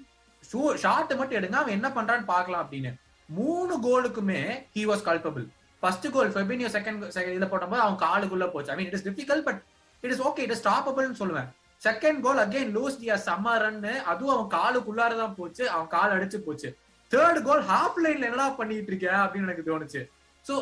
shot 0.84 1.12
மட்டும் 1.20 1.38
எடுங்க. 1.40 1.56
அவன் 1.60 1.76
என்ன 1.78 1.88
பண்றான்னு 1.98 2.26
பாக்கலாம் 2.32 2.64
அப்படின்னு. 2.64 2.90
மூணு 3.28 3.74
கோலுக்குமே 3.86 4.40
he 4.76 4.82
was 4.90 5.06
culpable 5.08 5.46
first 5.82 6.06
goal 6.14 6.30
Fabinho 6.34 6.68
second 6.76 7.02
இதுல 7.34 7.48
போடும்போது 7.52 7.82
அவன் 7.84 7.98
காலுக்குள்ள 8.04 8.46
போச்சு. 8.54 8.70
I 8.74 8.76
mean 8.78 8.88
it 8.90 8.96
is 8.98 9.06
difficult 9.08 9.44
but 9.48 9.60
it 10.02 10.12
is 10.14 10.22
okay 10.28 10.42
it 10.46 10.54
is 10.54 10.62
ஸ்டாப்பபிள்னு 10.64 11.20
சொல்லுவேன். 11.22 11.48
செகண்ட் 11.82 12.20
கோல் 12.24 12.40
அகைன் 12.44 12.70
லூஸ் 12.76 12.98
டியா 13.00 13.16
சம்ம 13.28 13.56
ரன் 13.64 13.84
அதுவும் 14.12 14.34
அவன் 14.36 14.50
காலுக்குள்ளார 14.56 15.12
தான் 15.22 15.36
போச்சு. 15.40 15.64
அவன் 15.74 15.90
கால் 15.96 16.14
அடிச்சு 16.16 16.38
போச்சு. 16.46 16.68
தேர்ட் 17.12 17.40
கோல் 17.48 17.62
ஹாஃப் 17.72 18.00
லைன்ல 18.04 18.28
என்னடா 18.30 18.48
பண்ணிட்டு 18.60 18.90
இருக்க 18.92 19.08
அப்படின்னு 19.24 19.48
எனக்கு 19.48 19.68
தோணுச்சு. 19.70 20.02
ஸோ 20.48 20.54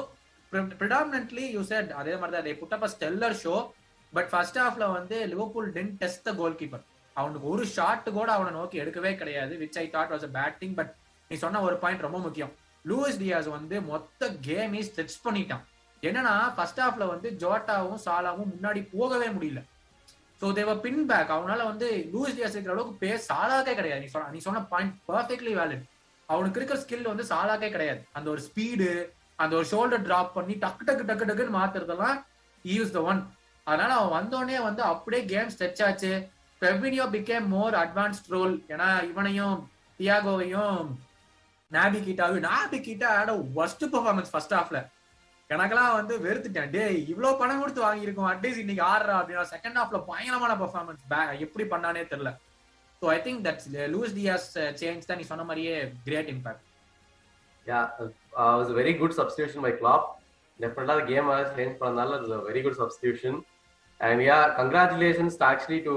ப்ரிடாமினன்ட்லி 0.80 1.44
யூ 1.56 1.62
செட் 1.70 1.90
அதே 2.00 2.14
மாதிரி 2.20 2.36
தான் 2.36 2.60
put 2.60 2.74
up 2.76 2.86
stellar 2.94 3.36
show 3.44 3.54
but 4.12 4.28
first 4.32 4.60
ஹாஃப்ல 4.64 4.84
வந்து 4.98 5.16
Liverpool 5.32 5.70
didn't 5.76 5.94
test 6.02 6.26
the 6.28 6.32
goalkeeper 6.60 6.84
அவனுக்கு 7.16 7.46
ஒரு 7.54 7.64
ஷாட் 7.76 8.08
கூட 8.18 8.28
அவனை 8.36 8.50
நோக்கி 8.58 8.76
எடுக்கவே 8.82 9.12
கிடையாது 9.20 9.54
which 9.62 9.78
I 9.82 9.84
thought 9.94 10.12
was 10.14 10.26
a 10.28 10.30
bad thing 10.38 10.74
but 10.78 10.92
நீ 11.30 11.36
சொன்ன 11.44 11.62
ஒரு 11.68 11.76
பாயிண்ட் 11.82 12.04
ரொம்ப 12.06 12.18
முக்கியம். 12.26 12.52
லூயிஸ் 12.90 13.20
டியாஸ் 13.22 13.48
வந்து 13.54 13.76
மொத்த 13.92 14.28
கேமே 14.48 14.80
ஸ்ட்ரெச் 14.88 15.16
பண்ணிட்டான். 15.26 15.64
என்னன்னா 16.02 16.34
ஃபர்ஸ்ட் 16.56 16.80
ஹாஃப்ல 16.82 17.04
வந்து 17.12 17.28
ஜோட்டாவும் 17.42 18.02
சாலாவும் 18.04 18.52
முன்னாடி 18.54 18.80
போகவே 18.92 19.28
முடியல. 19.36 19.60
ஸோ 20.40 20.46
தேவ 20.58 20.70
பின் 20.84 21.02
பேக் 21.10 21.30
அவனால 21.36 21.60
வந்து 21.70 21.86
லூயிஸ் 22.12 22.36
டியாஸ் 22.38 22.54
இருக்கிற 22.56 22.74
அளவுக்கு 22.76 23.00
பேர் 23.04 23.20
சாலாக்கே 23.30 23.74
கிடையாது. 23.78 24.02
நீ 24.04 24.10
சொன்ன 24.14 24.30
நீ 24.34 24.40
சொன்ன 24.46 24.62
பாயிண்ட் 24.72 24.94
பர்ஃபெக்ட்லி 25.10 25.54
வேலிட் 25.60 25.84
அவனுக்கு 26.28 26.58
இருக்கிற 26.60 26.78
ஸ்கில் 26.84 27.10
வந்து 27.12 27.24
சாலாக்கே 27.32 27.70
கிடையாது. 27.76 28.00
அந்த 28.18 28.28
ஒரு 28.34 28.42
ஸ்பீடு 28.48 28.88
அந்த 29.38 29.52
ஒரு 29.58 29.66
ஷோல்டர் 29.72 30.04
டிராப் 30.06 30.34
பண்ணி 30.36 30.54
டக்கு 30.64 30.86
டக்கு 30.88 31.04
டக்கு 31.10 31.26
டக்குன்னு 31.28 31.58
மாத்துறதெல்லாம் 31.60 32.18
யூஸ் 32.64 32.94
த 32.96 33.00
ஒன் 33.10 33.20
அதனால 33.66 33.92
அவன் 33.98 34.14
வந்தோடனே 34.18 34.58
வந்து 34.68 34.82
அப்படியே 34.92 35.22
கேம் 35.32 35.52
ஸ்ட்ரெச் 35.54 35.82
ஆச்சு. 35.86 36.12
Fabinho 36.62 37.04
became 37.14 37.46
more 37.54 37.74
advanced 37.84 38.30
role 38.34 38.54
ஏன்னா 38.72 38.88
இவனையும் 39.10 39.56
தியாகோவையும் 40.00 40.84
நாபி 41.70 41.98
கிட்டாவையும் 42.06 42.46
நாபி 42.50 42.78
கிட்டா 42.86 43.08
ஆட 43.20 43.30
ஒஸ்ட் 43.62 43.84
பெர்ஃபார்மன்ஸ் 43.94 44.30
ஃபர்ஸ்ட் 44.32 44.54
ஹாஃப்ல 44.58 44.80
எனக்கெல்லாம் 45.50 45.96
வந்து 45.98 46.14
வெறுத்துட்டேன். 46.26 46.70
டேய் 46.74 46.96
இவ்வளவு 47.10 47.38
பணம் 47.40 47.60
கொடுத்து 47.62 47.82
வாங்கியிருக்கோம். 47.86 48.30
அட்லீஸ்ட் 48.30 48.62
இன்னைக்கு 48.62 48.84
ஆடுறா 48.92 49.16
அப்படின்னா 49.18 49.44
செகண்ட் 49.52 49.78
ஹாஃப்ல 49.80 49.98
பயங்கரமான 50.10 50.54
பெர்ஃபார்மன்ஸ் 50.62 51.02
எப்படி 51.46 51.66
பண்ணானே 51.72 52.02
தெரியல. 52.12 52.32
So 53.02 53.06
I 53.16 53.18
think 53.26 53.42
that's 53.46 53.68
Luis 53.94 54.16
Diaz 54.18 54.48
change 54.80 55.08
தான் 55.10 55.20
நீ 55.20 55.26
சொன்ன 55.32 55.44
மாதிரியே 55.50 55.74
great 56.06 56.32
impact 56.34 56.64
yeah 57.66 57.80
was 58.38 58.70
very 58.78 58.92
good 59.00 59.16
substitution 59.20 59.64
by 59.66 59.72
Klopp 59.80 60.06
டெஃபினட்டா 60.60 60.96
கேம் 61.10 61.30
சேஞ்ச் 61.56 61.76
பண்ணனால 61.82 62.18
it's 62.18 62.44
very 62.50 62.60
good 62.66 62.78
substitution 62.82 63.38
and 64.00 64.22
yeah 64.28 64.36
congratulations 64.58 65.36
actually 65.50 65.80
to 65.88 65.94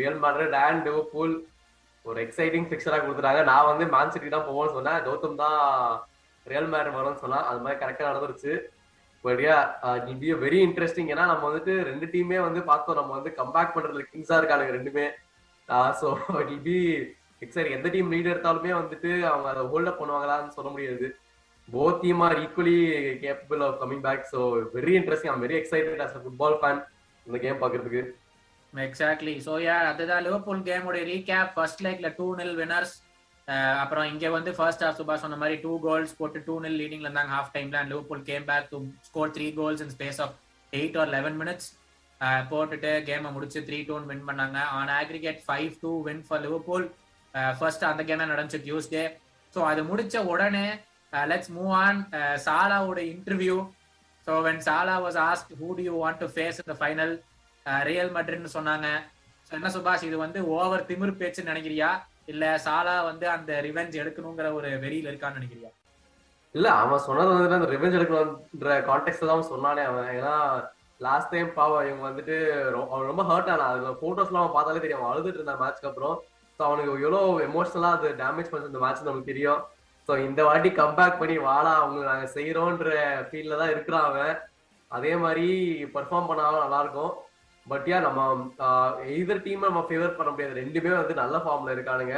Real 0.00 0.18
Madrid 0.24 0.56
and 0.66 0.86
Liverpool 0.88 1.34
ஒரு 2.04 2.18
exciting 2.26 2.66
பிக்சரா 2.70 2.96
கொடுத்துட்டாங்க. 3.02 3.42
நான் 3.50 3.68
வந்து 3.70 3.84
மேன் 3.94 4.12
சிட்டி 4.14 4.28
தான் 4.34 4.46
போவோம்னு 4.48 4.76
சொன்னேன். 4.76 5.00
கௌதம் 5.06 5.40
தான் 5.42 5.58
ரியல் 6.46 6.70
மேட்ரிட் 6.72 6.98
வரும்னு 6.98 7.22
சொன்னா 7.24 7.40
அது 7.50 7.60
மாதிரி 7.64 7.80
கரெக்டா 7.82 8.08
நடந்துருச்சு. 8.10 8.52
But 9.24 9.40
yeah 9.46 9.56
it 10.10 10.22
be 10.22 10.30
very 10.44 10.60
interesting 10.68 11.10
ஏன்னா 11.14 11.24
நம்ம 11.32 11.42
வந்துட்டு 11.48 11.74
ரெண்டு 11.90 12.06
டீமே 12.14 12.38
வந்து 12.46 12.60
பார்த்தோம். 12.70 12.98
நம்ம 13.00 13.12
வந்து 13.18 13.32
கம்பேக் 13.40 13.74
பண்றதுல 13.74 14.04
கிங்ஸா 14.12 14.38
இருக்கானுங்க 14.40 14.74
ரெண்டுமே. 14.78 15.06
ஸோ 16.00 16.08
இட் 16.54 16.64
பி 16.68 16.78
எக்ஸைட் 17.44 17.74
எந்த 17.76 17.88
டீம் 17.94 18.10
லீட் 18.14 18.32
எடுத்தாலுமே 18.32 18.72
வந்துட்டு 18.80 19.12
அவங்க 19.30 19.46
அதை 19.52 19.62
ஹோல்டப் 19.72 20.00
பண்ணுவாங்களான்னு 20.00 20.56
சொல்ல 20.58 20.70
முடியாது. 20.74 21.06
Both 21.68 22.00
team 22.02 22.22
are 22.26 22.34
equally 22.40 22.76
capable 23.22 23.62
of 23.66 23.78
coming 23.82 24.02
back 24.06 24.24
so 24.32 24.40
very 24.74 24.94
interesting 24.98 25.32
am 25.32 25.44
very 25.44 25.56
excited 25.60 26.02
as 26.06 26.16
a 26.16 26.22
football 26.24 26.58
fan 26.60 26.80
இந்த 27.26 27.38
கேம் 27.44 27.60
பாக்குறதுக்கு 27.62 28.02
எக்ஸாக்ட்லி 28.72 29.34
ஸோ 29.46 29.54
யா 29.62 29.76
அதுதான் 29.88 30.22
லிவர்பூல் 30.26 30.62
கேமோட 30.68 31.00
ரீகேப் 31.10 31.50
ஃபர்ஸ்ட் 31.56 31.82
லைக்ல 31.86 32.10
டூ 32.18 32.26
நில் 32.40 32.54
வினர்ஸ் 32.60 32.94
அப்புறம் 33.82 34.06
இங்க 34.10 34.26
வந்து 34.34 34.50
ஃபர்ஸ்ட் 34.58 34.82
ஹாஃப் 34.84 34.98
சுபாஷ் 35.00 35.24
சொன்ன 35.24 35.38
மாதிரி 35.40 35.56
டூ 35.64 35.72
கோல்ஸ் 35.84 36.12
போட்டு 36.18 36.40
டூ 36.46 36.54
நில் 36.64 36.78
லீடிங்ல 36.80 37.06
இருந்தாங்க 37.08 37.32
ஹாஃப் 37.36 37.52
டைம்ல 37.54 37.78
and 37.80 37.90
Liverpool 37.92 38.22
came 38.28 38.46
back 38.50 38.68
to 38.72 38.78
score 39.08 39.32
three 39.36 39.46
goals 39.58 39.82
in 39.84 39.92
space 39.96 40.20
of 40.24 40.34
eight 40.72 40.98
or 41.02 41.10
eleven 41.10 41.36
minutes 41.40 41.68
போட்டுட்டு 42.50 42.90
கேமை 43.06 43.30
முடிச்சு 43.32 43.60
த்ரீ 43.68 43.78
டூன் 43.86 44.04
வின் 44.10 44.26
பண்ணாங்க. 44.26 44.58
On 44.78 44.92
aggregate 44.98 45.40
five 45.46 45.72
two 45.82 45.92
win 46.06 46.22
for 46.26 46.42
Liverpool 46.44 46.84
first 47.58 47.84
அந்த 47.88 48.02
கேம் 48.08 48.22
தான் 48.22 48.32
நடந்துச்சு 48.32 48.60
டியூஸ்டே 48.66 49.02
ஸோ 49.54 49.60
அது 49.70 49.80
முடிச்ச 49.88 50.16
உடனே 50.32 50.66
let's 51.32 51.52
move 51.56 51.72
on 51.84 52.00
சாலாவோட 52.46 53.00
interview 53.14 53.56
so 54.26 54.32
when 54.46 54.62
Salah 54.68 54.94
was 55.04 55.18
asked 55.28 55.52
who 55.60 55.68
do 55.78 55.84
you 55.88 55.94
want 56.04 56.20
to 56.24 56.28
face 56.34 56.60
இந்த 56.64 56.76
ஃபைனல் 56.80 57.12
ரியல் 57.88 58.12
மட்ரின்னு 58.16 58.50
சொன்னாங்க. 58.56 58.86
ஸோ 59.46 59.52
என்ன 59.58 59.70
சுபாஷ் 59.76 60.06
இது 60.08 60.16
வந்து 60.24 60.40
ஓவர் 60.56 60.86
திமிர் 60.90 61.18
பேச்சுன்னு 61.20 61.52
நினைக்கிறியா? 61.52 61.88
இல்ல 62.32 62.44
சாலா 62.66 62.94
வந்து 63.10 63.26
அந்த 63.36 63.52
ரிவெஞ்ச் 63.66 63.94
எடுக்கணுங்கிற 64.02 64.48
ஒரு 64.58 64.68
வெறியில 64.84 65.10
இருக்கான்னு 65.12 65.38
நினைக்கிறியா? 65.40 65.70
இல்ல 66.54 66.68
அவன் 66.82 67.04
சொன்னது 67.08 67.30
வந்து 67.34 67.58
அந்த 67.58 67.68
ரிவெஞ்ச் 67.74 67.98
எடுக்கணும்ன்ற 67.98 68.72
கான்டெக்ட்ல 68.88 69.30
தான் 69.32 69.50
சொன்னானே 69.52 69.82
அவன். 69.90 70.08
ஏன்னா 70.18 70.34
லாஸ்ட் 71.06 71.32
டைம் 71.34 71.50
பாவம் 71.58 71.86
இவங்க 71.88 72.04
வந்துட்டு 72.08 72.36
அவன் 72.92 73.08
ரொம்ப 73.10 73.22
ஹர்ட் 73.30 73.52
ஆனா 73.54 73.64
அதுல 73.74 73.92
போட்டோஸ்லாம் 74.02 74.42
அவன் 74.42 74.56
பார்த்தாலே 74.56 74.82
தெரியும். 74.84 75.00
அவன் 75.00 75.12
அழுதுட்டு 75.12 75.40
இருந்தான் 75.40 75.62
மேட்ச்க்கு 75.62 75.90
அப்புறம் 75.90 76.16
ஸோ 76.56 76.60
அவனுக்கு 76.68 76.92
எவ்வளவு 77.06 77.40
எமோஷனலா 77.48 77.90
அது 77.98 78.08
டேமேஜ் 78.22 78.50
பண்ண 78.52 78.70
இந்த 78.72 78.82
மேட்ச் 78.84 79.08
நமக்கு 79.10 79.30
தெரியும். 79.32 79.62
ஸோ 80.08 80.12
இந்த 80.26 80.40
வாட்டி 80.48 80.70
கம்பேக் 80.80 81.20
பண்ணி 81.20 81.36
வாடா 81.48 81.72
அவங்க 81.80 82.00
நாங்கள் 82.10 82.32
செய்கிறோன்ற 82.36 82.88
ஃபீல்டில் 83.28 83.60
தான் 83.62 83.72
இருக்கிறான் 83.74 84.06
அவன். 84.10 84.34
அதே 84.90 85.12
மாதிரி 85.24 85.46
பர்ஃபார்ம் 85.96 86.30
பண்ணாலும் 86.30 86.64
நல்லாயிருக்கும் 86.64 87.12
பட் 87.66 87.86
யா 87.90 87.98
நம்ம 88.06 88.20
எய்தர் 89.14 89.44
டீமை 89.44 89.66
நம்ம 89.70 89.82
ஃபேவர் 89.88 90.16
பண்ண 90.18 90.30
முடியாது. 90.32 90.60
ரெண்டுமே 90.62 90.92
வந்து 91.00 91.14
நல்ல 91.22 91.36
ஃபார்மில் 91.44 91.74
இருக்கானுங்க. 91.76 92.16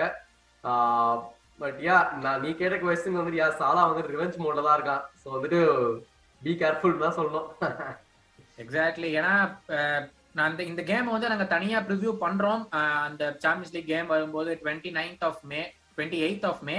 பட் 1.63 1.81
யா 1.87 1.97
நான் 2.25 2.43
நீ 2.45 2.51
கேட்ட 2.61 2.77
கொஸ்டின் 2.85 3.21
வந்து 3.21 3.41
யா 3.41 3.49
சாலா 3.61 3.83
வந்து 3.91 4.13
ரிவெஞ்ச் 4.15 4.41
மோட்ல 4.45 4.65
தான் 4.67 4.79
இருக்கான். 4.79 5.05
ஸோ 5.23 5.27
வந்துட்டு 5.37 5.61
பி 6.43 6.53
கேர்ஃபுல் 6.63 7.05
தான் 7.05 7.17
சொல்லணும். 7.19 7.49
எக்ஸாக்ட்லி 8.63 9.09
ஏன்னா 9.19 9.35
நான் 10.39 10.53
இந்த 10.53 10.63
இந்த 10.73 10.83
கேம் 10.91 11.15
வந்து 11.15 11.31
நாங்கள் 11.33 11.53
தனியாக 11.55 11.87
ப்ரிவியூ 11.89 12.13
பண்ணுறோம் 12.25 12.63
அந்த 13.07 13.25
சாம்பியன்ஸ் 13.45 13.75
லீக் 13.75 13.93
கேம் 13.93 14.13
வரும்போது 14.15 14.51
twenty 14.63 14.91
ninth 14.99 15.25
of 15.29 15.43
May 15.51 15.61
twenty 15.95 16.21
eighth 16.27 16.47
of 16.51 16.63
May 16.69 16.79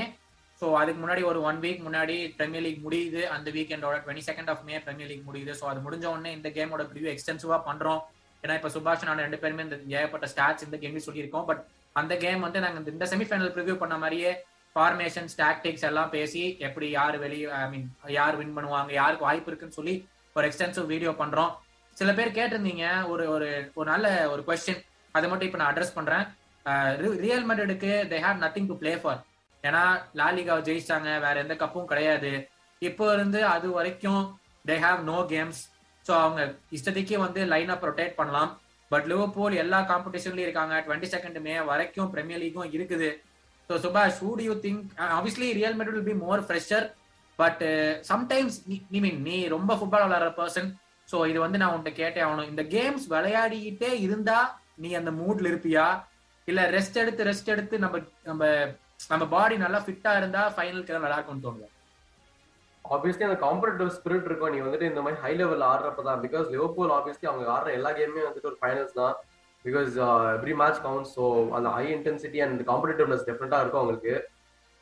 so 0.61 0.65
அதுக்கு 0.81 0.99
முன்னாடி 1.03 1.23
ஒரு 1.31 1.39
ஒன் 1.49 1.59
வீக் 1.63 1.81
முன்னாடி 1.87 2.15
பிரீமியர் 2.39 2.65
லீக் 2.65 2.83
முடியுது. 2.87 3.21
அந்த 3.35 3.47
வீக்கெண்டோட 3.55 3.95
twenty 4.03 4.25
second 4.29 4.51
of 4.53 4.63
May 4.67 4.75
Premier 4.85 5.09
League 5.11 5.25
முடியுது. 5.29 5.53
ஸோ 5.59 5.65
அது 5.71 5.79
முடிஞ்ச 5.85 6.05
உடனே 6.13 6.31
இந்த 6.37 6.49
கேமோட 6.57 6.83
ப்ரிவியூ 6.91 7.11
எக்ஸ்டென்சிவாக 7.13 7.61
பண்ணுறோம் 7.69 8.01
ஏன்னா 8.43 8.55
இப்போ 8.59 8.69
சுபாஷ் 8.75 9.07
நான் 9.09 9.23
ரெண்டு 9.25 9.39
பேருமே 9.43 9.63
இந்த 9.67 9.77
ஏகப்பட்ட 9.99 10.27
ஸ்டாட்ஸ் 10.33 10.65
இந்த 10.67 10.77
கேம் 10.83 11.05
சொல்லியிருக்கோம். 11.07 11.45
பட் 11.49 11.61
அந்த 11.95 12.13
கேம் 12.23 12.45
வந்து 12.47 12.59
நாங்கள் 12.65 12.93
இந்த 12.95 13.07
செமிஃபைனல் 13.13 13.53
ப்ரிவியூ 13.55 13.75
பண்ண 13.83 13.97
மாதிரியே 14.03 14.31
ஃபார்மேஷன்ஸ் 14.75 15.35
டாக்டிக்ஸ் 15.41 15.85
எல்லாம் 15.89 16.09
பேசி 16.15 16.41
எப்படி 16.67 16.87
யார் 16.97 17.17
வெளியே 17.25 17.45
ஐ 17.59 17.67
மீன் 17.73 17.85
யார் 18.17 18.37
வின் 18.39 18.55
பண்ணுவாங்க 18.57 18.91
யாருக்கு 19.01 19.27
வாய்ப்பு 19.27 19.49
இருக்குன்னு 19.51 19.77
சொல்லி 19.79 19.93
ஒரு 20.35 20.47
எக்ஸ்டென்சிவ் 20.49 20.91
வீடியோ 20.93 21.11
பண்ணுறோம் 21.21 21.51
சில 21.97 22.11
பேர் 22.17 22.35
கேட்டிருந்தீங்க 22.39 22.85
ஒரு 23.11 23.25
ஒரு 23.35 23.47
ஒரு 23.79 23.87
நல்ல 23.93 24.07
ஒரு 24.33 24.41
கொஸ்டின் 24.49 24.81
அதை 25.15 25.25
மட்டும் 25.29 25.47
இப்போ 25.49 25.59
நான் 25.61 25.71
அட்ரஸ் 25.71 25.95
பண்ணுறேன் 25.97 26.25
Real 27.25 27.47
மெட்ரிடுக்கு 27.49 27.91
they 28.11 28.19
have 28.25 28.43
nothing 28.43 28.69
to 28.71 28.77
play 28.81 28.93
for 29.03 29.21
ஏன்னா 29.67 29.83
லாலிகாவை 30.19 30.61
ஜெயிச்சாங்க 30.67 31.09
வேற 31.25 31.35
எந்த 31.43 31.55
கப்பும் 31.63 31.89
கிடையாது. 31.91 32.31
இப்போ 32.81 33.05
இருந்து 33.15 33.39
அது 33.55 33.67
வரைக்கும் 33.77 34.23
they 34.69 34.75
have 34.85 35.01
no 35.11 35.17
games 35.33 35.61
so 36.05 36.13
அவங்க 36.23 36.41
இஷ்டத்துக்கே 36.77 37.19
வந்து 37.25 37.41
லைனை 37.53 37.75
ரொட்டேட் 37.89 38.19
பண்ணலாம். 38.19 38.51
பட் 38.91 39.05
லிவர்பூல் 39.11 39.53
எல்லா 39.63 39.79
காம்படிஷன்லயும் 39.91 40.47
இருக்காங்க. 40.47 40.75
டுவெண்ட்டி 40.87 41.07
செகண்ட் 41.13 41.39
மே 41.45 41.55
வரைக்கும் 41.71 42.11
பிரீமியர் 42.13 42.41
லீக்கும் 42.43 42.73
இருக்குது. 42.77 43.09
So 43.69 43.75
Subash 43.85 44.19
who 44.23 44.31
do 44.39 44.43
you 44.47 44.55
think 44.65 44.83
obviously 45.17 45.47
Real 45.59 45.77
Madrid 45.77 45.97
will 45.97 46.09
be 46.11 46.17
more 46.25 46.43
fresher 46.47 46.85
but 47.39 47.63
sometimes 48.09 48.57
நீ 48.67 48.99
மீன் 49.05 49.21
நீ 49.29 49.37
ரொம்ப 49.55 49.71
ஃபுட்பால் 49.79 50.05
விளையாடுற 50.05 50.31
பர்சன் 50.41 50.69
ஸோ 51.11 51.17
இது 51.31 51.39
வந்து 51.45 51.59
நான் 51.61 51.73
உன்கிட்ட 51.73 51.93
கேட்டே 52.01 52.21
ஆகணும். 52.25 52.49
இந்த 52.51 52.63
கேம்ஸ் 52.75 53.05
விளையாடிக்கிட்டே 53.15 53.91
இருந்தா 54.05 54.37
நீ 54.83 54.89
அந்த 54.99 55.11
மூட்ல 55.19 55.49
இருப்பியா? 55.51 55.85
இல்ல 56.47 56.61
ரெஸ்ட் 56.77 56.97
எடுத்து 57.03 57.27
ரெஸ்ட் 57.29 57.51
எடுத்து 57.53 57.75
நம்ம 57.83 57.97
நம்ம 58.29 58.45
நம்ம 58.99 59.23
பாடி 59.33 59.55
நல்லா 59.63 59.79
ஃபிட்டா 59.85 60.11
இருந்தா 60.19 60.43
ஃபைனலுக்கு 60.55 60.91
எல்லாம் 60.91 61.05
நல்லா 61.05 61.17
இருக்கும்னு 61.19 61.45
தோணுது. 61.47 61.67
ஆப்வியஸ்லி 62.85 63.25
அந்த 63.27 63.37
காம்படிட்டிவ் 63.45 63.89
ஸ்பிரிட் 63.97 64.27
இருக்கும். 64.29 64.53
நீ 64.53 64.59
வந்துட்டு 64.65 64.89
இந்த 64.91 65.01
மாதிரி 65.05 65.17
ஹை 65.23 65.31
லெவல் 65.41 65.63
ஆடுறப்ப 65.71 66.03
தான் 66.07 66.21
பிகாஸ் 66.25 66.47
லிவர்பூல் 66.55 66.93
ஆப்வியஸ்லி 66.97 67.27
அவங்க 67.31 67.45
ஆடுற 67.55 67.71
எல்லா 67.77 67.91
கேமுமே 67.97 68.23
வந்துட்டு 68.27 68.49
ஒரு 68.51 68.59
ஃபைனல்ஸ் 68.61 68.95
தான். 69.01 69.15
Because 69.65 69.91
every 70.37 70.55
match 70.61 70.81
count 70.85 71.09
so 71.15 71.23
அந்த 71.57 71.69
ஹை 71.77 71.85
இன்டென்சிட்டி 71.97 72.41
அண்ட் 72.45 72.59
காம்படிட்டிவ்னஸ் 72.69 73.25
டெஃபினட்டா 73.29 73.59
இருக்கும் 73.61 73.81
அவங்களுக்கு. 73.83 74.15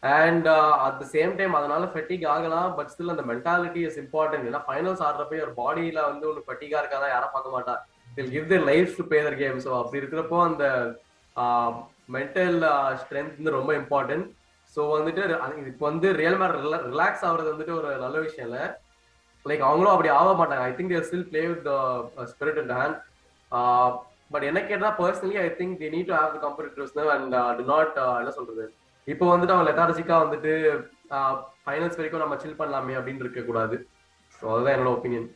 And 0.04 0.47
at 0.86 0.99
the 1.02 1.06
same 1.15 1.34
time 1.39 1.54
அதனால 1.60 1.84
ஃபெட்டிக் 1.93 2.26
ஆகலாம். 2.36 2.69
பட் 2.78 2.91
ஸ்டில் 2.93 3.13
அந்த 3.15 3.26
மென்டாலிட்டி 3.32 3.84
இஸ் 3.89 3.99
இம்பார்ட்டன்ட் 4.04 4.47
ஏன்னா 4.49 4.62
ஃபைனல்ஸ் 4.67 5.04
ஆடுறப்ப 5.08 5.39
ஒரு 5.45 5.54
பாடியில 5.62 5.99
வந்து 6.12 6.28
ஒன்று 6.32 6.47
ஃபெட்டிகா 6.49 6.80
இருக்காதான் 6.84 7.13
யாரும் 7.15 7.34
பார்க்க 7.36 7.56
மாட்டா. 7.56 7.76
Will 8.17 8.34
give 8.36 8.52
their 8.52 8.67
life 8.71 8.91
to 8.99 9.06
play 9.13 9.19
their 9.28 9.41
game 9.43 9.60
so 9.65 9.71
அப்படி 9.82 10.02
இருக்கிறப்போ 10.02 10.39
அந்த 10.49 10.65
uh, 11.36 11.71
மென்டல் 12.10 12.58
ஸ்ட்ரென்த் 13.02 13.34
uh, 13.34 13.38
வந்து 13.39 13.58
ரொம்ப 13.58 13.72
இம்பார்ட்டன்ட் 13.82 14.26
ஸோ 14.76 14.82
வந்துட்டு 14.96 15.24
இப்போ 15.72 15.86
வந்து 15.92 16.08
ரியல் 16.22 16.38
மேட் 16.42 16.56
ரிலாக்ஸ் 16.92 17.26
ஆகுறது 17.28 17.52
வந்துட்டு 17.54 17.76
ஒரு 17.80 17.89
நல்ல 18.06 18.18
விஷயம் 18.28 18.48
இல்லை. 18.50 18.63
லைக் 19.46 19.63
அவங்களும் 19.68 19.94
அப்படி 19.94 20.10
ஆக 20.20 20.32
மாட்டாங்க. 20.39 20.63
I 20.70 20.74
think 20.78 20.94
they're 20.94 21.08
still 21.10 21.28
play 21.32 21.42
with 21.52 21.68
spirit 22.32 22.60
and 22.62 22.74
hand 22.80 22.98
but 24.34 24.46
என்ன 24.50 24.60
கேட்டால் 24.70 24.96
personally 25.02 25.38
I 25.46 25.48
think 25.60 25.76
the 25.82 25.89
need 25.96 26.10
to 26.12 26.16
have 26.20 26.34
the 26.36 26.39
competitors 26.46 26.96
and 27.16 27.36
do 27.60 27.66
not 27.74 27.94
என்ன 28.22 28.34
சொல்றது? 28.39 28.66
இப்போ 29.08 29.26
வந்துட்டு 29.34 29.56
அவங்க 29.56 29.68
லெத்தாரஜிக்கா 29.70 30.18
வந்துட்டு 30.26 30.54
uh, 31.18 31.34
ஃபைனல்ஸ் 31.66 31.98
வரைக்கும் 32.00 32.24
நம்ம 32.24 32.38
சில் 32.44 32.60
பண்ணலாமே 32.62 32.96
அப்படின்னு 33.00 33.24
இருக்க 33.26 33.44
கூடாது. 33.50 33.78
ஸோ 34.39 34.46
அதுதான் 34.54 34.76
என்னோட 34.76 34.92
ஒப்பீனியன் 34.98 35.30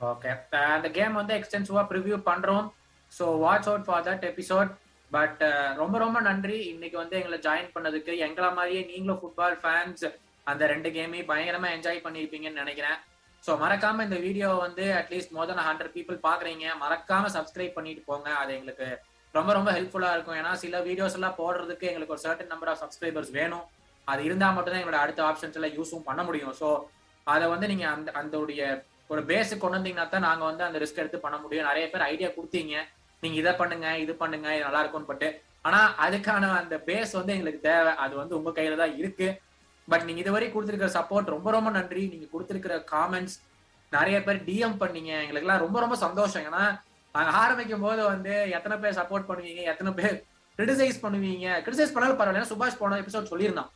ஓகே 0.00 0.30
அந்த 0.76 0.88
கேம் 0.98 1.20
வந்து 1.20 1.34
எக்ஸ்டென்சிவா 1.38 1.82
ப்ரிவியூ 1.90 2.16
பண்றோம். 2.30 2.66
So 3.12 3.24
watch 3.44 3.68
out 3.70 3.86
for 3.88 4.06
that 4.08 4.24
episode 4.32 4.70
but 5.14 5.42
uh, 5.48 5.68
ரொம்ப 5.80 5.96
ரொம்ப 6.04 6.18
நன்றி. 6.28 6.58
இன்னைக்கு 6.74 6.96
வந்து 7.00 7.16
எங்களை 7.18 7.38
ஜாயின் 7.46 7.72
பண்ணதுக்கு. 7.74 8.12
எங்களை 8.26 8.48
மாதிரியே 8.58 8.82
நீங்களும் 8.90 9.18
ஃபுட்பால் 9.20 9.56
ஃபேன்ஸ் 9.62 10.04
அந்த 10.46 10.62
ரெண்டு 10.72 10.88
கேமையும் 10.96 11.28
பயங்கரமா 11.32 11.68
என்ஜாய் 11.76 12.04
பண்ணியிருப்பீங்கன்னு 12.06 12.62
நினைக்கிறேன். 12.62 12.98
ஸோ 13.44 13.52
மறக்காம 13.62 14.04
இந்த 14.08 14.18
வீடியோ 14.26 14.48
வந்து 14.66 14.84
at least 15.00 15.34
more 15.36 15.48
than 15.50 15.66
hundred 15.68 15.94
people 15.96 16.18
பாக்குறீங்க 16.28 16.64
மறக்காம 16.84 17.30
சப்ஸ்கிரைப் 17.36 17.76
பண்ணிட்டு 17.78 18.02
போங்க. 18.10 18.28
அது 18.42 18.52
எங்களுக்கு 18.58 18.88
ரொம்ப 19.34 19.50
ரொம்ப 19.58 19.70
ஹெல்ப்ஃபுல்லா 19.76 20.10
இருக்கும். 20.16 20.38
ஏன்னா 20.40 20.52
சில 20.64 20.80
வீடியோஸ் 20.88 21.16
எல்லாம் 21.18 21.38
போடுறதுக்கு 21.42 21.88
எங்களுக்கு 21.90 22.14
ஒரு 22.16 22.24
சர்டன் 22.26 22.52
நம்பர் 22.54 22.70
ஆஃப் 22.72 22.82
சப்ஸ்கிரைபர்ஸ் 22.84 23.32
வேணும். 23.38 23.64
அது 24.08 24.20
இருந்தா 24.28 24.48
மட்டும்தான் 24.56 24.82
எங்களோட 24.82 25.00
அடுத்த 25.04 25.20
ஆப்ஷன்ஸ் 25.30 25.56
எல்லாம் 25.58 25.76
யூஸும் 25.78 26.06
பண்ண 26.08 26.22
முடியும். 26.28 26.54
ஸோ 26.60 26.68
அதை 27.26 27.46
வந்து 27.54 27.66
நீங்க 27.72 27.86
அந்த 27.94 28.08
அந்த 28.22 28.34
ஒரு 29.12 29.22
பேஸுக்கு 29.30 29.62
கொண்டு 29.62 29.78
வந்தீங்கன்னா 29.78 30.08
தான் 30.12 30.28
நாங்க 30.28 30.44
வந்து 30.50 30.64
அந்த 30.66 30.78
ரிஸ்க் 30.82 31.02
எடுத்து 31.02 31.24
பண்ண 31.24 31.36
முடியும். 31.44 31.68
நிறைய 31.70 31.86
பேர் 31.92 32.08
ஐடியா 32.12 32.28
கொடுத்தீங்க. 32.36 32.76
நீங்க 33.22 33.36
இதை 33.42 33.52
பண்ணுங்க 33.60 33.88
இது 34.04 34.12
பண்ணுங்க 34.22 34.48
இது 34.56 34.66
நல்லா 34.66 34.82
இருக்கும்னு 34.82 35.10
பட்டு. 35.10 35.28
ஆனா 35.66 35.80
அதுக்கான 36.04 36.50
அந்த 36.60 36.76
பேஸ் 36.88 37.12
வந்து 37.18 37.34
எங்களுக்கு 37.36 37.60
தேவை. 37.70 37.92
அது 38.04 38.14
வந்து 38.22 38.36
உங்க 38.38 38.50
கையில 38.58 38.76
தான் 38.82 38.96
இருக்கு. 39.00 39.28
பட் 39.88 40.04
நீங்க 40.08 40.20
இதுவரை 40.24 40.48
கொடுத்துருக்கிற 40.50 40.90
சப்போர்ட் 40.98 41.34
ரொம்ப 41.34 41.48
ரொம்ப 41.56 41.70
நன்றி. 41.78 42.02
நீங்க 42.12 42.26
கொடுத்துருக்கிற 42.34 42.76
காமெண்ட்ஸ் 42.94 43.36
நிறைய 43.96 44.18
பேர் 44.26 44.44
டிஎம் 44.48 44.76
பண்ணீங்க. 44.82 45.12
எங்களுக்கு 45.24 45.46
எல்லாம் 45.46 45.64
ரொம்ப 45.64 45.78
ரொம்ப 45.84 45.96
சந்தோஷம். 46.04 46.44
ஏன்னா 46.50 46.62
நாங்க 47.16 47.32
ஆரம்பிக்கும் 47.40 47.84
போது 47.86 48.02
வந்து 48.12 48.34
எத்தனை 48.56 48.76
பேர் 48.82 48.96
சப்போர்ட் 49.00 49.28
பண்ணுவீங்க 49.30 49.64
எத்தனை 49.72 49.90
பேர் 49.98 50.14
கிரிட்டிசைஸ் 50.58 51.02
பண்ணுவீங்க. 51.04 51.46
கிரிட்டிசைஸ் 51.64 51.92
பண்ணாலும் 51.94 52.20
பரவாயில்ல. 52.20 52.50
சுபாஷ் 52.52 52.80
போன 52.80 52.98
எபிசோட் 53.02 53.30
சொல்லியிருந்தான். 53.32 53.70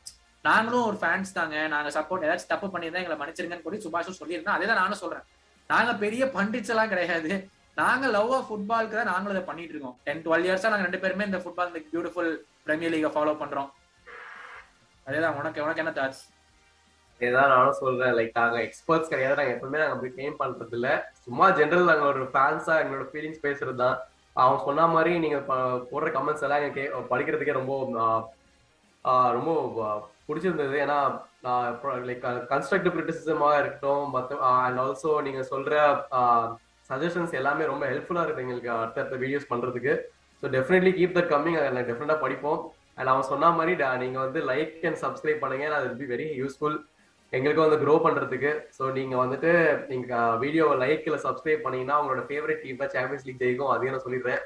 நாங்களும் 0.48 0.86
ஒரு 0.88 0.98
ஃபேன்ஸ் 1.02 1.36
தாங்க. 1.38 1.56
நாங்க 1.74 1.88
சப்போர்ட் 1.98 2.24
ஏதாச்சும் 2.26 2.52
தப்பு 2.52 2.66
பண்ணியிருந்தா 2.72 3.02
எங்களை 3.02 3.18
மன்னிச்சிருங்கன்னு 3.20 3.66
சொல்லி 3.66 3.80
சுபாஷும் 3.86 4.18
சொல்லியிருந்தோம் 4.20 4.56
அதே 4.56 4.66
தான் 4.70 4.80
நானும் 4.82 5.00
சொல்றேன். 5.04 5.24
நாங்க 5.70 5.92
பெரிய 6.02 6.24
பண்டிட்ஸ் 6.36 6.72
எல்லாம் 6.74 6.92
கிடையாது. 6.92 7.32
நாங்க 7.78 8.06
லவ் 8.08 8.32
ஆஃப் 8.32 8.48
ஃபுட்பாலுக்கு 8.48 8.96
தான் 8.96 9.10
நாங்களும் 9.10 9.34
இதை 9.34 9.42
பண்ணிட்டு 9.42 9.74
இருக்கோம். 9.74 9.96
டென் 10.04 10.22
டுவெல் 10.22 10.46
இயர்ஸா 10.46 10.68
நாங்க 10.68 10.86
ரெண்டு 10.86 10.98
பேருமே 10.98 11.24
இந்த 11.24 11.38
ஃபுட்பால் 11.38 11.70
இந்த 11.70 11.80
பியூட்டிஃபுல் 11.92 12.30
பிரீமியர் 12.64 12.92
லீக 12.92 13.08
ஃபாலோ 13.08 13.34
பண்றோம். 13.42 13.68
அதேதான் 15.06 15.36
உனக்கு 15.36 15.62
உனக்கு 15.62 15.82
என்ன 15.84 15.92
தாட்ஸ் 15.92 16.24
இதான் 17.20 17.48
நானும் 17.48 17.72
சொல்றேன் 17.72 18.14
லைக் 18.14 18.30
நாங்க 18.34 18.58
எக்ஸ்பர்ட்ஸ் 18.62 19.08
கிடையாது. 19.08 19.36
நாங்க 19.36 19.52
எப்பவுமே 19.52 19.78
நாங்க 19.78 19.94
அப்படி 19.94 20.12
கேம் 20.12 20.36
பண்றது 20.38 20.72
இல்ல 20.72 20.88
சும்மா 21.24 21.50
ஜென்ரல் 21.50 21.84
நாங்க 21.84 22.04
ஒரு 22.04 22.22
ஃபேன்ஸா 22.34 22.74
எங்களோட 22.82 23.06
ஃபீலிங்ஸ் 23.12 23.44
பேசுறது 23.46 23.74
தான் 23.74 23.96
அவன் 24.36 24.64
சொன்ன 24.64 24.86
மாதிரி 24.86 25.18
நீங்க 25.18 25.38
போடுற 25.92 26.10
கமெண்ட்ஸ் 26.16 26.42
எல்லாம் 26.42 26.62
எங்க 26.62 26.74
கே- 26.74 26.92
படிக்கிறதுக்கே 27.10 27.52
ரொம்ப 27.52 27.72
ரொம்ப 29.32 29.50
பிடிச்சிருந்தது. 30.28 30.76
ஏன்னா 30.84 30.98
லைக் 32.08 32.24
கன்ஸ்ட்ரக்டிவ் 32.52 32.96
கிரிட்டிசிசமா 32.96 33.50
இருக்கட்டும் 33.58 34.14
மத்த 34.14 34.38
அண்ட் 34.58 34.78
ஆல்சோ 34.78 35.22
நீங்க 35.22 35.42
சொல்ற 35.50 35.74
சஜஷன்ஸ் 36.90 37.34
எல்லாமே 37.40 37.64
ரொம்ப 37.72 37.84
ஹெல்ப்ஃபுல்லாக 37.92 38.26
இருக்குது 38.26 38.44
எங்களுக்கு 38.46 38.70
அடுத்தடுத்த 38.82 39.16
வீடியோஸ் 39.24 39.50
பண்றதுக்கு. 39.52 39.94
So 40.42 40.46
definitely 40.56 40.92
keep 40.98 41.16
that 41.16 41.32
coming 41.32 41.58
அதை 41.60 41.66
நாங்கள் 41.70 41.88
டெஃபினட்டாக 41.90 42.20
படிப்போம். 42.24 42.60
அண்ட் 42.98 43.10
அவன் 43.12 43.28
சொன்ன 43.32 43.50
மாதிரி 43.58 43.74
நீங்கள் 44.04 44.24
வந்து 44.26 44.40
லைக் 44.52 44.86
அண்ட் 44.90 45.00
சப்ஸ்கிரைப் 45.04 45.42
பண்ணுங்க. 45.44 45.66
அது 45.80 45.98
பி 46.00 46.08
வெரி 46.14 46.28
யூஸ்ஃபுல் 46.42 46.78
எங்களுக்கும் 47.32 47.66
வந்து 47.66 47.80
க்ரோ 47.82 47.94
பண்றதுக்கு. 48.04 48.50
ஸோ 48.76 48.84
நீங்கள் 48.98 49.20
வந்துட்டு 49.22 49.50
நீங்கள் 49.92 50.36
வீடியோவை 50.44 50.74
லைக் 50.84 51.06
இல்ல 51.08 51.18
சப்ஸ்கிரைப் 51.26 51.64
பண்ணீங்கன்னா 51.64 51.98
உங்களோட 52.00 52.22
ஃபேவரட் 52.28 52.62
டீம் 52.64 52.80
தான் 52.82 52.92
சாம்பியன்ஸ் 52.94 53.26
லீக் 53.28 53.42
ஜெயிக்கும். 53.42 53.72
அதையும் 53.74 53.94
நான் 53.94 54.06
சொல்லிடுறேன். 54.06 54.42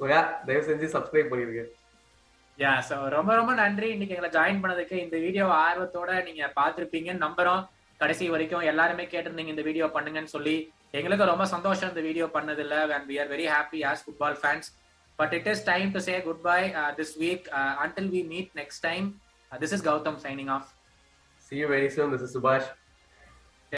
ஸோ 0.00 0.10
யா 0.12 0.20
தயவு 0.48 0.66
செஞ்சு 0.70 0.88
சப்ஸ்கிரைப் 0.96 1.30
பண்ணிருங்க 1.32 1.64
யா 2.58 2.72
ஸோ 2.88 2.96
ரொம்ப 3.14 3.30
ரொம்ப 3.38 3.52
நன்றி. 3.62 3.88
இன்னைக்கு 3.94 4.14
எங்களை 4.16 4.30
ஜாயின் 4.36 4.60
பண்ணதுக்கு. 4.62 4.96
இந்த 5.06 5.16
வீடியோ 5.24 5.46
ஆர்வத்தோட 5.64 6.10
நீங்க 6.28 6.44
பார்த்துருப்பீங்கன்னு 6.58 7.24
நம்புறோம். 7.26 7.62
கடைசி 8.00 8.24
வரைக்கும் 8.34 8.68
எல்லாருமே 8.70 9.04
கேட்டிருந்தீங்க 9.12 9.52
இந்த 9.54 9.64
வீடியோ 9.68 9.86
பண்ணுங்கன்னு 9.96 10.34
சொல்லி. 10.36 10.56
எங்களுக்கு 10.94 11.30
ரொம்ப 11.32 11.44
சந்தோஷம் 11.46 11.90
இந்த 11.92 12.02
வீடியோ 12.08 12.26
பண்ணதுல 12.36 12.76
and 12.96 13.08
we 13.10 13.16
are 13.22 13.30
very 13.34 13.46
happy 13.54 13.80
as 13.90 14.02
football 14.06 14.38
fans 14.42 14.68
but 15.18 15.34
it 15.38 15.48
is 15.52 15.62
time 15.64 15.88
to 15.96 16.00
say 16.06 16.14
goodbye 16.46 16.60
this 17.00 17.14
week 17.24 17.46
until 17.84 18.10
we 18.14 18.22
meet 18.32 18.50
next 18.60 18.82
time 18.88 19.06
this 19.52 19.74
is 19.78 19.86
Gautham 19.90 20.20
signing 20.26 20.52
off 20.56 20.70
See 21.52 21.58
you 21.58 21.68
very 21.68 21.88
soon. 21.88 22.10
This 22.12 22.22
is 22.22 22.30
Subhash. 22.34 22.64